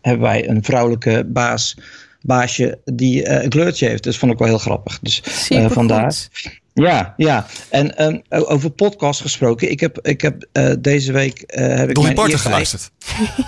[0.01, 1.75] hebben wij een vrouwelijke baas
[2.21, 4.03] baasje die uh, een kleurtje heeft.
[4.03, 4.99] Dus vond ik wel heel grappig.
[4.99, 6.29] Dus uh, vandaar.
[6.73, 7.47] Ja, ja.
[7.69, 9.71] En um, over podcast gesproken.
[9.71, 11.43] Ik heb, ik heb uh, deze week.
[11.47, 12.91] heb ik Dolly Parton geluisterd?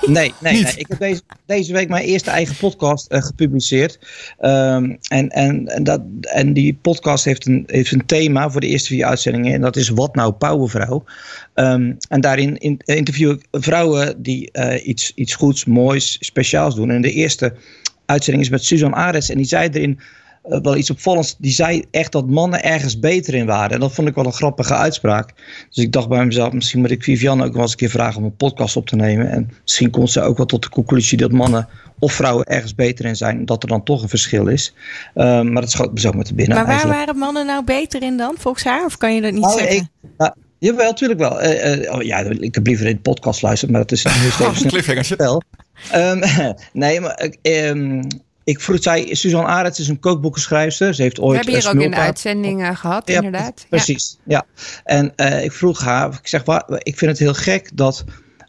[0.06, 0.74] Nee, nee, nee.
[0.76, 4.00] Ik heb deze, deze week mijn eerste eigen podcast gepubliceerd.
[4.42, 8.68] Um, en, en, en, dat, en die podcast heeft een, heeft een thema voor de
[8.68, 9.54] eerste vier uitzendingen.
[9.54, 11.04] En dat is Wat nou Powervrouw?
[11.56, 14.52] Um, en daarin in, interview ik vrouwen die
[14.84, 16.90] iets, iets goeds, moois, speciaals doen.
[16.90, 17.54] En de eerste
[18.14, 19.30] uitzending is met Suzanne Ares.
[19.30, 20.00] En die zei erin
[20.46, 21.36] uh, wel iets opvallends.
[21.38, 23.72] Die zei echt dat mannen ergens beter in waren.
[23.72, 25.34] En dat vond ik wel een grappige uitspraak.
[25.70, 28.18] Dus ik dacht bij mezelf, misschien moet ik Vivianne ook wel eens een keer vragen
[28.18, 29.32] om een podcast op te nemen.
[29.32, 31.68] En misschien komt ze ook wel tot de conclusie dat mannen
[32.00, 33.46] of vrouwen ergens beter in zijn.
[33.46, 34.74] Dat er dan toch een verschil is.
[35.16, 36.56] Uh, maar dat schoot me zo met de binnen.
[36.56, 37.06] Maar waar eigenlijk.
[37.06, 38.86] waren mannen nou beter in dan, volgens haar?
[38.86, 39.76] Of kan je dat niet nou, zeggen?
[39.76, 39.88] Ik,
[40.18, 40.28] uh,
[40.64, 41.44] Jawel, natuurlijk wel.
[41.44, 44.12] Uh, uh, oh, ja, ik heb liever in de podcast luisteren, maar dat is een
[44.46, 45.42] oh, cliffhangertje.
[45.96, 46.22] Um,
[46.84, 48.02] nee, maar um,
[48.44, 50.94] ik vroeg, zij, Suzanne Arends is een kookboekenschrijfster.
[50.94, 51.32] Ze heeft ooit.
[51.32, 53.66] We hebben hier ook in de uitzending uh, gehad, ja, inderdaad.
[53.70, 54.46] Precies, ja.
[54.56, 54.64] ja.
[54.84, 56.44] En uh, ik vroeg haar, ik zeg,
[56.78, 58.04] ik vind het heel gek dat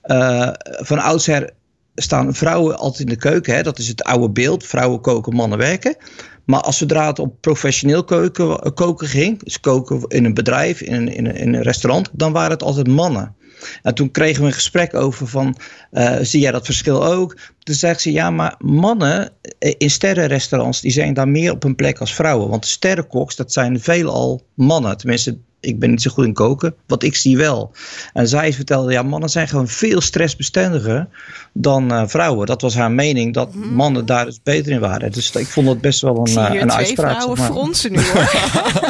[0.04, 1.50] uh, van oudsher
[1.94, 3.54] staan vrouwen altijd in de keuken.
[3.54, 3.62] Hè?
[3.62, 4.66] Dat is het oude beeld.
[4.66, 5.96] Vrouwen koken, mannen werken.
[6.44, 10.94] Maar als zodra het op professioneel koken, koken ging, dus koken in een bedrijf, in
[10.94, 13.34] een, in, een, restaurant, dan waren het altijd mannen.
[13.82, 15.56] En toen kregen we een gesprek over van,
[15.92, 17.36] uh, zie jij dat verschil ook?
[17.58, 21.98] Toen zegt ze, ja, maar mannen in sterrenrestaurants, die zijn daar meer op hun plek
[21.98, 22.48] als vrouwen.
[22.48, 24.96] Want sterrenkoks, dat zijn veelal mannen.
[24.96, 27.72] Tenminste, ik ben niet zo goed in koken, wat ik zie wel.
[28.12, 31.08] En zij vertelde, ja, mannen zijn gewoon veel stressbestendiger
[31.52, 32.46] dan uh, vrouwen.
[32.46, 33.74] Dat was haar mening, dat mm.
[33.74, 35.12] mannen daar dus beter in waren.
[35.12, 37.10] Dus ik vond dat best wel een, Zie uh, een twee uitspraak.
[37.10, 38.30] vrouwen fronsen nu hoor.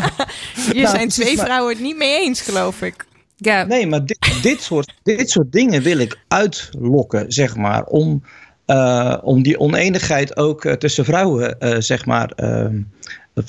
[0.72, 1.44] Hier nou, zijn twee maar...
[1.44, 3.06] vrouwen het niet mee eens, geloof ik.
[3.36, 3.64] Ja.
[3.64, 8.22] Nee, maar dit, dit, soort, dit soort dingen wil ik uitlokken, zeg maar, om...
[8.66, 12.80] Uh, om die oneenigheid ook uh, tussen vrouwen, uh, zeg maar, ehm,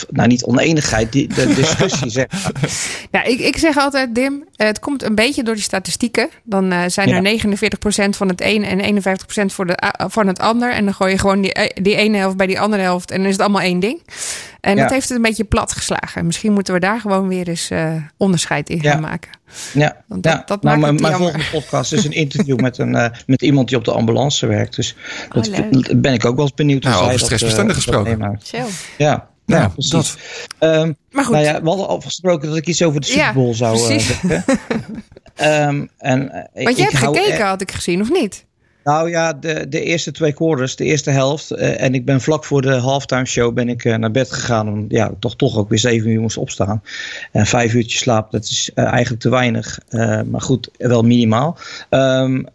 [0.09, 2.25] nou niet oneenigheid, die, de discussie zeg.
[3.11, 6.29] Ja, ik, ik zeg altijd, Dim, het komt een beetje door die statistieken.
[6.43, 8.07] Dan uh, zijn er ja.
[8.07, 10.73] 49% van het een en 51% voor de, uh, van het ander.
[10.73, 13.25] En dan gooi je gewoon die, die ene helft bij die andere helft en dan
[13.25, 14.01] is het allemaal één ding.
[14.61, 14.81] En ja.
[14.81, 16.25] dat heeft het een beetje plat geslagen.
[16.25, 19.07] Misschien moeten we daar gewoon weer eens uh, onderscheid in gaan ja.
[19.07, 19.31] maken.
[19.73, 20.43] Ja, Want dat, ja.
[20.45, 23.77] dat nou, mijn, mijn volgende podcast is een interview met, een, uh, met iemand die
[23.77, 24.75] op de ambulance werkt.
[24.75, 24.95] Dus
[25.29, 26.83] dat oh, ben ik ook wel eens benieuwd.
[26.83, 28.39] Nou, over stressbestendig gesproken.
[28.97, 29.27] Ja.
[29.45, 30.15] Nou, ja, precies.
[30.59, 31.33] Um, maar goed.
[31.33, 33.99] Nou ja, we hadden afgesproken dat ik iets over de Super Bowl ja, zou uh,
[33.99, 34.43] zeggen.
[35.41, 36.21] um, en,
[36.55, 38.44] uh, Want je ik hebt hou, gekeken, had ik gezien, of niet?
[38.85, 41.51] Nou ja, de, de eerste twee quarters, de eerste helft.
[41.51, 44.69] Uh, en ik ben vlak voor de halftime show ben ik uh, naar bed gegaan.
[44.69, 46.83] Om ja, toch, toch ook weer zeven uur moest opstaan.
[47.31, 49.79] En vijf uurtjes slaap, dat is uh, eigenlijk te weinig.
[50.25, 51.57] maar goed, wel minimaal.
[51.89, 52.47] Um,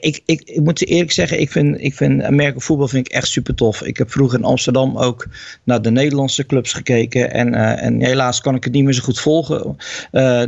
[0.00, 3.28] ik, ik, ik moet eerlijk zeggen, ik vind, ik vind Amerika voetbal vind ik echt
[3.28, 3.82] super tof.
[3.82, 5.26] Ik heb vroeger in Amsterdam ook
[5.64, 7.32] naar de Nederlandse clubs gekeken.
[7.32, 9.76] En, en helaas kan ik het niet meer zo goed volgen.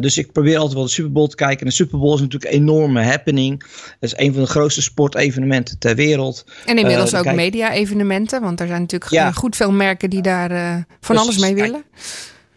[0.01, 1.61] dus ik probeer altijd wel de Super Bowl te kijken.
[1.61, 3.59] En de Super Bowl is natuurlijk een enorme happening.
[4.01, 6.45] Dat is een van de grootste sportevenementen ter wereld.
[6.67, 9.33] En inmiddels uh, ook media-evenementen, want er zijn natuurlijk ja.
[9.33, 11.85] goed veel merken die daar uh, van alles mee willen.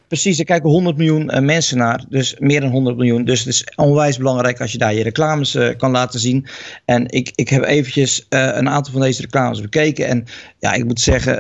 [0.08, 3.26] Precies, er kijken 100 miljoen uh, mensen naar, dus meer dan 100 miljoen.
[3.26, 6.48] Dus het is onwijs belangrijk als je daar je reclames kan laten zien.
[6.86, 10.08] En ik, ik heb eventjes een aantal van deze reclames bekeken.
[10.08, 10.26] En
[10.60, 11.34] ja, ik moet zeggen,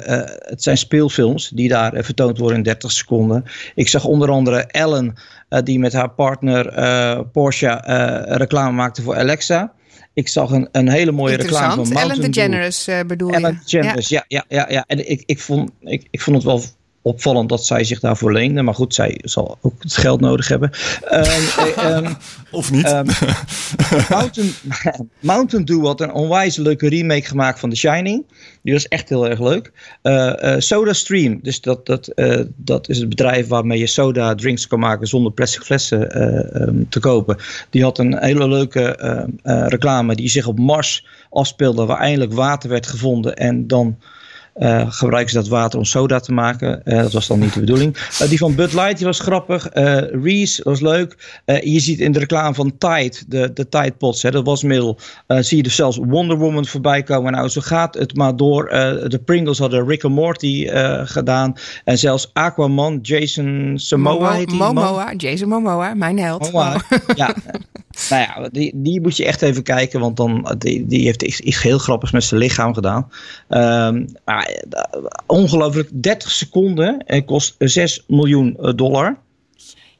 [0.49, 3.43] het zijn speelfilms die daar vertoond worden in 30 seconden.
[3.75, 5.13] Ik zag onder andere Ellen,
[5.63, 7.81] die met haar partner Porsche
[8.27, 9.73] reclame maakte voor Alexa.
[10.13, 11.75] Ik zag een, een hele mooie reclame van.
[11.75, 12.31] Mountain Ellen.
[12.31, 13.35] DeGeneres eh, bedoel je?
[13.35, 14.25] Ellen DeGeneres, ja.
[14.27, 16.61] Ja, ja, ja, En ik, ik, vond, ik, ik vond het wel
[17.03, 18.61] opvallend dat zij zich daarvoor leende.
[18.61, 20.71] Maar goed, zij zal ook het geld nodig hebben.
[21.03, 21.23] Ehm,
[21.59, 22.13] eh, ehm,
[22.51, 22.85] Of niet?
[22.85, 23.07] Ehm,
[24.09, 24.51] Mountain,
[25.19, 28.25] Mountain Dew had een onwijs leuke remake gemaakt van The Shining.
[28.61, 29.71] Die was echt heel erg leuk.
[30.01, 32.11] Eh, eh, Soda Stream, dus dat, dat,
[32.55, 36.09] dat is het bedrijf waarmee je soda drinks kan maken zonder plastic flessen
[36.89, 37.37] te kopen.
[37.69, 38.97] Die had een hele leuke
[39.43, 43.97] reclame die zich op Mars afspeelde, waar eindelijk water werd gevonden en dan
[44.53, 46.85] eh, gebruiken ze dat water om soda te maken.
[46.85, 47.97] Eh, dat was dan niet de bedoeling.
[48.19, 49.67] Eh, die van Bud Light die was grappig.
[50.23, 51.41] Reese was leuk.
[51.45, 55.57] Je ziet in de reclame van Tide, de, de Tide Pots, hè, dat wasmiddel, zie
[55.57, 57.31] je er zelfs Wonder Woman voorbij komen.
[57.31, 58.69] Nou, zo gaat het maar door.
[59.07, 60.67] De Pringles hadden Rick and Morty
[61.03, 61.53] gedaan.
[61.83, 64.55] En zelfs Aquaman, Jason Samoa man.
[64.55, 66.51] Momoa, Jason Momoa, mijn held.
[66.51, 66.81] Momoa.
[67.15, 67.35] Ja,
[68.09, 71.39] nou ja, die, die moet je echt even kijken, want dan, die, die heeft iets,
[71.39, 73.11] iets heel grappigs met zijn lichaam gedaan.
[73.49, 79.17] Ehm, maar, eh, ongelooflijk, 30 seconden en kost 6 miljoen eh, dollar.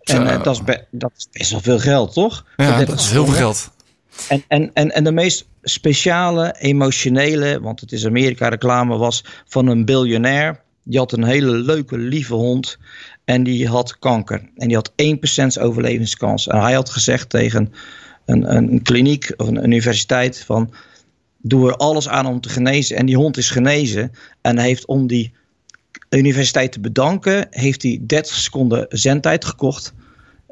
[0.03, 2.45] En eh, dat, is be- dat is best wel veel geld, toch?
[2.57, 3.71] Ja, 30 dat is heel veel geld.
[4.29, 9.67] En, en, en, en de meest speciale, emotionele, want het is Amerika reclame, was van
[9.67, 10.61] een biljonair.
[10.83, 12.77] Die had een hele leuke, lieve hond.
[13.25, 14.49] En die had kanker.
[14.55, 14.91] En die had
[15.59, 16.47] 1% overlevingskans.
[16.47, 17.73] En hij had gezegd tegen
[18.25, 20.73] een, een, een kliniek of een universiteit van...
[21.45, 22.97] Doe er alles aan om te genezen.
[22.97, 24.11] En die hond is genezen.
[24.41, 25.33] En hij heeft om die
[26.09, 27.47] universiteit te bedanken...
[27.49, 29.93] heeft hij 30 seconden zendtijd gekocht.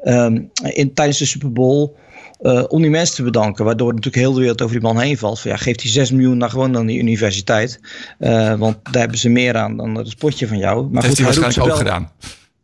[0.02, 1.96] ehm, in, tijdens de Super Bowl...
[2.40, 3.64] eh, om die mensen te bedanken.
[3.64, 5.40] Waardoor natuurlijk heel de wereld over die man heen valt.
[5.40, 7.80] Van, ja, geeft hij 6 miljoen naar gewoon aan die universiteit.
[8.18, 10.82] Eh, want daar hebben ze meer aan dan het spotje van jou.
[10.82, 12.10] Maar Dat heeft hij waarschijnlijk ook wel- gedaan.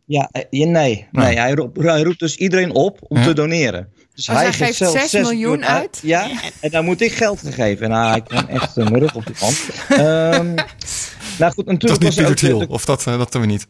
[0.09, 1.07] Ja, eh, ja, nee.
[1.11, 3.23] nee hij, roept, hij roept dus iedereen op om Ja.
[3.23, 3.87] te doneren.
[3.93, 5.99] Dus Dus hij geeft zelf 6 miljoen uit?
[6.03, 6.29] Ja,
[6.61, 7.89] en dan moet ik geld geven.
[7.89, 9.53] Nou, ik ben echt eh, mijn rug op die man.
[9.99, 10.53] Ehm
[11.39, 13.31] nou goed, Dat is natuurlijk niet was er Peter Thiel, de- of dat, eh, dat
[13.31, 13.67] doen we niet.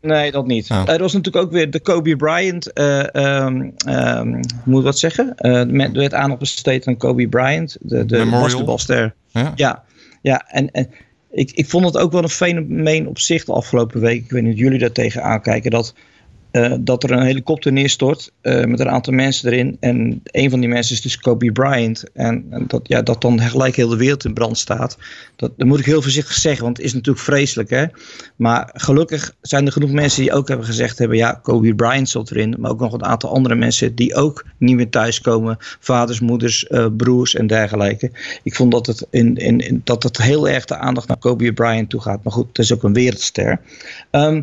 [0.00, 0.70] Nee, dat niet.
[0.70, 0.82] Oh.
[0.86, 4.98] Er was natuurlijk ook weer de Kobe Bryant, eh ehm ehm, hoe moet ik wat
[4.98, 5.34] zeggen?
[5.36, 9.14] Eh met, er werd aan op besteed aan Kobe Bryant, de, de basketbalster.
[9.28, 9.52] Ja.
[9.54, 9.84] Ja,
[10.22, 10.90] ja en, en
[11.32, 14.24] ik, ik vond het ook wel een fenomeen op zich de afgelopen week.
[14.24, 15.70] Ik weet niet of jullie daar tegen aankijken.
[15.70, 15.94] Dat,
[16.52, 19.76] eh, dat er een helikopter neerstort eh, met een aantal mensen erin.
[19.80, 22.04] En een van die mensen is dus Kobe Bryant.
[22.14, 24.98] En, dat, ja, dat dan gelijk heel de wereld in brand staat.
[25.36, 27.70] Dat, dat moet ik heel voorzichtig zeggen, want het is natuurlijk vreselijk.
[27.70, 27.84] Hè?
[28.36, 31.16] Maar gelukkig zijn er genoeg mensen die ook hebben gezegd hebben...
[31.16, 32.54] ja, Kobe Bryant zat erin.
[32.58, 35.56] Maar ook nog een aantal andere mensen die ook niet meer thuiskomen.
[35.58, 38.10] Vaders, moeders, eh, broers en dergelijke.
[38.42, 41.90] Ik vond dat het, in, in, dat het heel erg de aandacht naar Kobe Bryant
[41.90, 42.24] toe gaat.
[42.24, 43.60] Maar goed, het is ook een wereldster.
[44.10, 44.42] Ehm,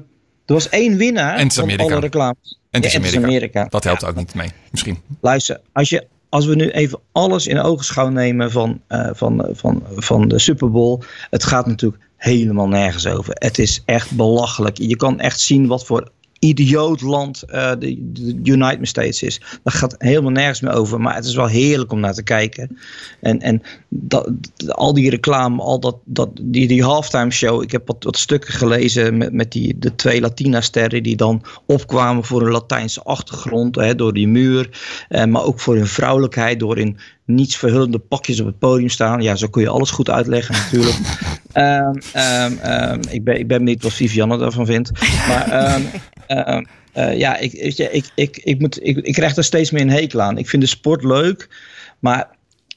[0.49, 2.59] er was één winnaar En van alle reclames.
[2.71, 3.23] En het is Ja, Amerika.
[3.27, 3.65] Amerika.
[3.69, 4.07] Dat helpt Ja.
[4.07, 4.97] ook niet mee, misschien.
[5.21, 9.83] Luister, als, je, als we nu even alles in ogenschouw nemen van, eh, van, van,
[9.95, 10.99] van de Super Bowl.
[11.29, 13.33] Het gaat natuurlijk helemaal nergens over.
[13.37, 14.77] Het is echt belachelijk.
[14.77, 19.41] Je kan echt zien wat voor idioot land eh, de, de United States is.
[19.63, 21.01] Daar gaat helemaal nergens meer over.
[21.01, 22.77] Maar het is wel heerlijk om naar te kijken.
[23.21, 24.31] En, en dat,
[24.67, 27.63] al die reclame, al dat, dat, die, die halftime show.
[27.63, 32.23] Ik heb wat, wat stukken gelezen met, met die, de twee Latina-sterren die dan opkwamen
[32.23, 33.75] voor een Latijnse achtergrond.
[33.75, 34.69] Hè, door die muur.
[35.09, 36.59] Eh, maar ook voor hun vrouwelijkheid.
[36.59, 39.21] Door in niets verhullende pakjes op het podium staan.
[39.21, 40.97] Ja, zo kun je alles goed uitleggen natuurlijk.
[41.49, 44.91] Ehm, ehm, ehm, ik, ben, ik ben benieuwd wat Vivianne daarvan vindt.
[45.27, 45.81] Maar
[46.29, 46.63] ehm,
[46.93, 49.89] eh, ja, ik, je, ik, ik, ik, moet, ik, ik krijg er steeds meer een
[49.89, 50.37] hekel aan.
[50.37, 51.49] Ik vind de sport leuk,
[51.99, 52.27] maar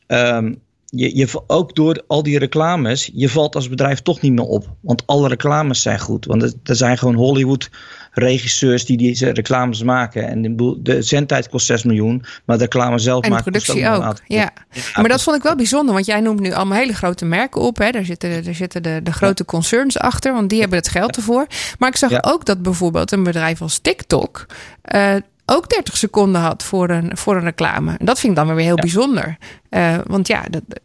[0.07, 0.55] ehm,
[0.87, 4.75] je, je, ook door al die reclames, je valt als bedrijf toch niet meer op.
[4.81, 6.25] Want alle reclames zijn goed.
[6.25, 7.71] Want er zijn gewoon Hollywood
[8.13, 10.29] regisseurs die deze reclames maken.
[10.29, 14.17] En de zendtijd kost 6 miljoen, maar de reclame zelf En de productie ook.
[14.27, 14.51] Ja.
[14.95, 17.79] Maar dat vond ik wel bijzonder, want jij noemt nu allemaal hele grote merken op.
[17.79, 17.91] Hè.
[17.91, 21.47] Daar zitten, daar zitten de, de grote concerns achter, want die hebben het geld ervoor.
[21.79, 22.25] Maar ik zag Ja.
[22.27, 24.47] ook dat bijvoorbeeld een bedrijf als TikTok
[24.83, 25.15] eh,
[25.53, 27.95] ook 30 seconden had voor een, voor een reclame.
[27.99, 29.37] En dat vind ik dan weer heel bijzonder.
[29.69, 30.81] Eh, want ja, dat, dat,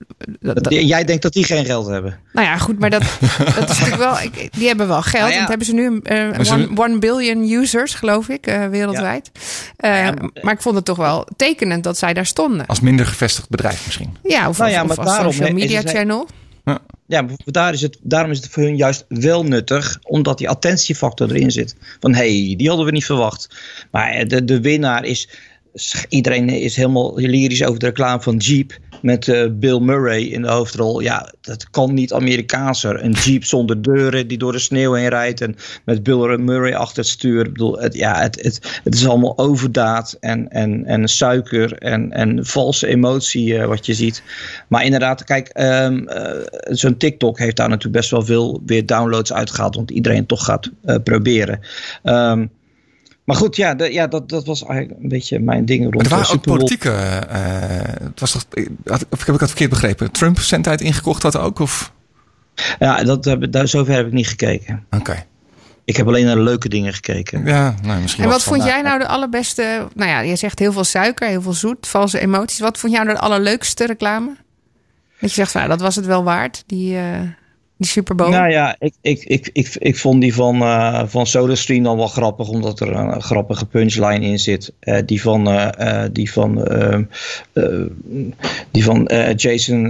[0.56, 2.20] dat- Dat- Jij denkt dat die geen geld hebben.
[2.34, 3.02] nou ja, goed, maar dat,
[3.60, 4.20] dat is natuurlijk wel.
[4.20, 5.14] Ik, die hebben wel geld.
[5.22, 5.36] Nou ja.
[5.38, 9.32] Want hebben ze nu eh Maar ze- one, one billion users, geloof ik, eh, wereldwijd.
[9.78, 12.66] Eh, Ja, maar- ik vond het toch wel tekenend dat zij daar stonden.
[12.66, 14.18] Als minder gevestigd bedrijf misschien.
[14.24, 16.28] Ja, of, Nou ja, of, maar als daarom, social media channel.
[17.08, 21.30] Ja, daar is het, daarom is het voor hun juist wel nuttig, omdat die attentiefactor
[21.32, 21.76] erin zit.
[22.00, 23.50] Van hé, hey, die hadden we niet verwacht.
[23.92, 25.30] Maar eh, de, de winnaar is
[26.10, 28.80] iedereen is helemaal lyrisch over de reclame van Jeep.
[29.02, 31.00] Met eh, Bill Murray in de hoofdrol.
[31.00, 33.04] Ja, dat kan niet Amerikaanser.
[33.04, 35.42] Een Jeep zonder deuren die door de sneeuw heen rijdt.
[35.42, 37.46] En met Bill Murray achter het stuur.
[37.46, 42.46] Ik bedoel, het, ja, het, het, is allemaal overdaad en, en, en suiker en, en
[42.46, 44.24] valse emotie eh, wat je ziet.
[44.68, 49.34] Maar inderdaad, kijk, ehm, eh, zo'n TikTok heeft daar natuurlijk best wel veel weer downloads
[49.34, 49.76] uitgehaald.
[49.76, 50.72] Want iedereen toch gaat
[51.04, 51.60] proberen.
[52.04, 52.46] Ehm,
[53.28, 56.04] maar goed, ja, de- ja dat, dat was eigenlijk een beetje mijn ding rond er
[56.04, 56.90] de waren ook politieke...
[56.92, 58.46] eh, het was toch,
[58.86, 60.12] had, of heb ik dat verkeerd begrepen?
[60.12, 61.60] Trump zendtijd ingekocht had ook?
[61.60, 61.92] Of?
[62.80, 64.86] Ja, dat, heb- daar, zover heb ik niet gekeken.
[64.92, 65.26] Oké.
[65.86, 67.46] Ik heb alleen naar de leuke dingen gekeken.
[67.46, 69.88] Ja, nou, misschien En wat vond jij nou de allerbeste?
[69.94, 72.60] Nou ja, je zegt heel veel suiker, heel veel zoet, valse emoties.
[72.60, 74.36] Wat vond jij nou de allerleukste reclame?
[75.20, 77.20] Dat je zegt, van, ja, dat was het wel waard, die, eh
[77.78, 78.30] die Super Bowl.
[78.30, 82.08] Nou ja, ik, ik, ik, ik, ik vond die van, eh van SodaStream dan wel
[82.08, 84.74] grappig, omdat er een, grappige punchline in zit.
[84.80, 87.04] Eh, die van, eh, die van, ehm,
[87.54, 87.64] eh,
[88.72, 89.82] die van Jason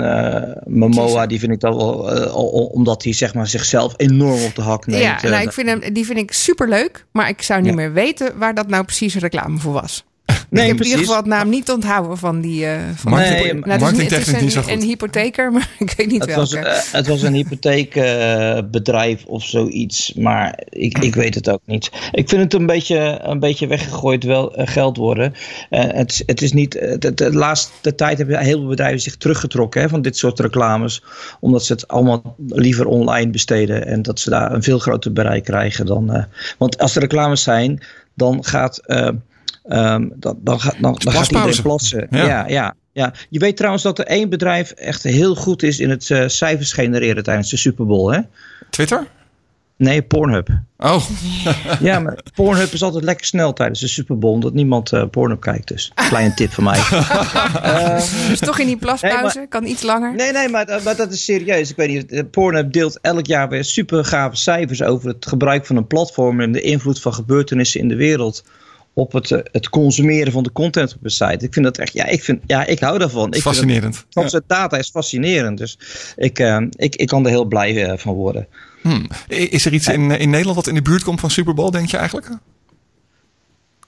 [0.65, 1.27] Momoa, Jason.
[1.27, 5.01] die vind ik dan wel, omdat hij zeg maar, zichzelf enorm op de hak neemt.
[5.01, 7.75] ja, nou, ik vind hem, die vind ik super leuk, maar ik zou niet Ja.
[7.75, 10.05] meer weten waar dat nou precies reclame voor was.
[10.49, 10.91] Nee, ik heb in precies.
[10.91, 12.65] ieder geval het naam niet onthouden van die.
[12.65, 14.73] eh van Marketing- Nee, nou, marketingtechnisch niet zo een, goed.
[14.73, 16.67] een hypotheker, maar ik weet niet Het was, welke.
[16.69, 21.89] eh, het was een hypotheekbedrijf of zoiets, maar ik, ik weet het ook niet.
[22.11, 25.33] Ik vind het een beetje, een beetje weggegooid wel, eh, geld worden.
[25.69, 29.81] Eh, het, het is niet, de, de laatste tijd hebben heel veel bedrijven zich teruggetrokken
[29.81, 31.03] hè, van dit soort reclames,
[31.39, 35.43] omdat ze het allemaal liever online besteden en dat ze daar een veel groter bereik
[35.43, 36.13] krijgen dan.
[36.13, 36.23] eh,
[36.57, 37.81] want als er reclames zijn,
[38.13, 38.81] dan gaat.
[39.67, 42.07] Eh, ehm, dan, dan, gaat, dan, dan gaat iedereen plassen.
[42.09, 42.25] Ja.
[42.25, 42.75] ja, ja.
[42.91, 46.27] Ja, je weet trouwens dat er één bedrijf echt heel goed is in het eh,
[46.27, 48.19] cijfers genereren tijdens de Super Bowl, hè?
[48.69, 49.07] Twitter?
[49.77, 50.49] Nee, Pornhub.
[50.77, 51.03] Oh,
[51.79, 55.41] Ja, maar Pornhub is altijd lekker snel tijdens de Super Bowl, omdat niemand eh Pornhub
[55.41, 55.67] kijkt.
[55.67, 56.79] Dus kleine tip van mij.
[58.29, 60.15] dus toch in die plaspauze, Nee, kan iets langer.
[60.15, 61.69] Nee, nee, maar, maar dat is serieus.
[61.69, 65.65] Ik weet niet, eh, Pornhub deelt elk jaar weer super gave cijfers over het gebruik
[65.65, 68.43] van een platform en de invloed van gebeurtenissen in de wereld
[68.97, 71.45] op het, eh, het consumeren van de content op een site.
[71.45, 73.33] Ik vind dat echt, ja, ik, vind, ja, ik hou daarvan.
[73.33, 74.05] Ik fascinerend.
[74.09, 75.57] De data is fascinerend.
[75.57, 75.79] Dus
[76.15, 78.47] ik, eh, ik, ik kan er heel blij eh, van worden.
[78.81, 79.07] Hmm.
[79.27, 81.89] Is er iets in, in Nederland wat in de buurt komt van Super Bowl, denk
[81.89, 82.29] je eigenlijk?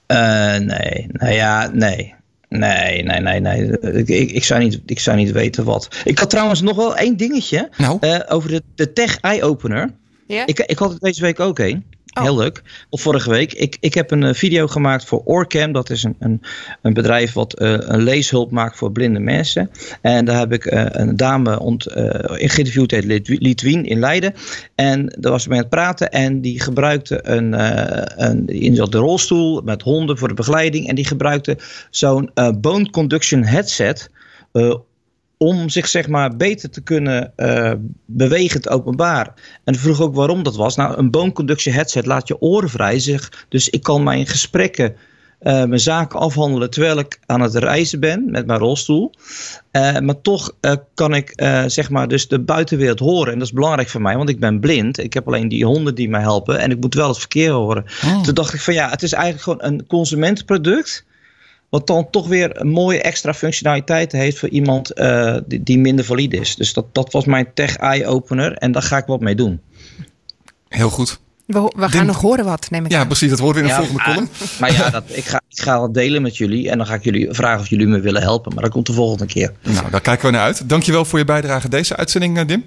[0.06, 2.14] Eh, nee, nou ja, nee.
[2.48, 3.80] Nee, nee, nee, nee.
[3.80, 5.88] Ik, ik, ik, zou niet, ik zou niet weten wat.
[6.04, 9.90] Ik had trouwens nog wel één dingetje Nou, eh, over de, de Tech Eye Opener.
[10.26, 10.46] Ja?
[10.46, 11.84] Ik, ik had het deze week ook een.
[12.20, 12.26] Oh.
[12.26, 12.62] Heel leuk.
[12.90, 13.52] Of vorige week.
[13.52, 15.72] Ik, ik heb een eh, video gemaakt voor Orcam.
[15.72, 16.40] Dat is een, een,
[16.82, 19.70] een bedrijf wat eh, een leeshulp maakt voor blinde mensen.
[20.00, 24.34] En daar heb ik eh, een dame ont, geïnterviewd, heet Lit- Litwien in Leiden.
[24.74, 26.10] En daar was ze mee aan het praten.
[26.10, 27.52] En die gebruikte een,
[28.24, 30.88] een in de rolstoel met honden voor de begeleiding.
[30.88, 31.58] En die gebruikte
[31.90, 34.10] zo'n bone conduction headset.
[34.52, 34.74] eh,
[35.42, 37.72] om zich zeg maar beter te kunnen eh,
[38.04, 39.34] bewegen het openbaar.
[39.64, 40.76] En vroeg ook waarom dat was.
[40.76, 42.98] Nou, een bone conduction headset laat je oren vrij.
[42.98, 44.96] Zeg, dus ik kan mijn gesprekken,
[45.38, 49.12] eh, mijn zaken afhandelen terwijl ik aan het reizen ben met mijn rolstoel.
[49.70, 50.52] Eh, maar toch
[50.94, 51.32] kan ik
[51.66, 53.32] zeg maar dus de buitenwereld horen.
[53.32, 54.98] En dat is belangrijk voor mij, want ik ben blind.
[54.98, 56.58] Ik heb alleen die honden die mij helpen.
[56.58, 57.84] En ik moet wel het verkeer horen.
[58.04, 58.22] Oh.
[58.22, 61.08] Toen dacht ik van ja, het is eigenlijk gewoon een consumentenproduct.
[61.70, 66.04] Wat dan toch weer een mooie extra functionaliteit heeft voor iemand eh, die, die minder
[66.04, 66.56] valide is.
[66.56, 68.52] Dus dat, dat was mijn tech eye opener.
[68.52, 69.60] En daar ga ik wat mee doen.
[70.68, 71.20] heel goed.
[71.46, 73.06] We, we gaan Denk- nog horen wat, neem ik Ja, aan.
[73.06, 73.30] precies.
[73.30, 74.28] Dat horen we in de Ja, volgende column.
[74.60, 76.70] Maar ja, dat, ik, ga, ik ga het delen met jullie.
[76.70, 78.54] En dan ga ik jullie vragen of jullie me willen helpen.
[78.54, 79.52] Maar dat komt de volgende keer.
[79.62, 80.68] Nou, daar kijken we naar uit.
[80.68, 82.64] Dankjewel voor je bijdrage deze uitzending, eh, Dim.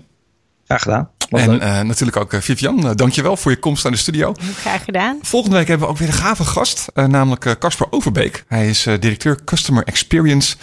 [0.66, 1.10] Graag gedaan.
[1.30, 2.88] Was En eh, natuurlijk ook eh, Vivian.
[2.90, 4.36] eh, dankjewel voor je komst aan de studio.
[4.56, 5.18] Graag gedaan.
[5.22, 8.44] Volgende week hebben we ook weer een gave gast, eh, namelijk Casper Overbeek.
[8.48, 10.56] Hij is eh, directeur Customer Experience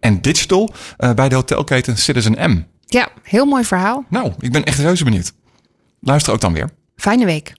[0.00, 2.62] en Digital eh, bij de hotelketen Citizen M.
[2.86, 4.04] Ja, heel mooi verhaal.
[4.08, 5.32] Nou, ik ben echt reuze benieuwd.
[6.00, 6.70] Luister ook dan weer.
[6.96, 7.52] Fijne week.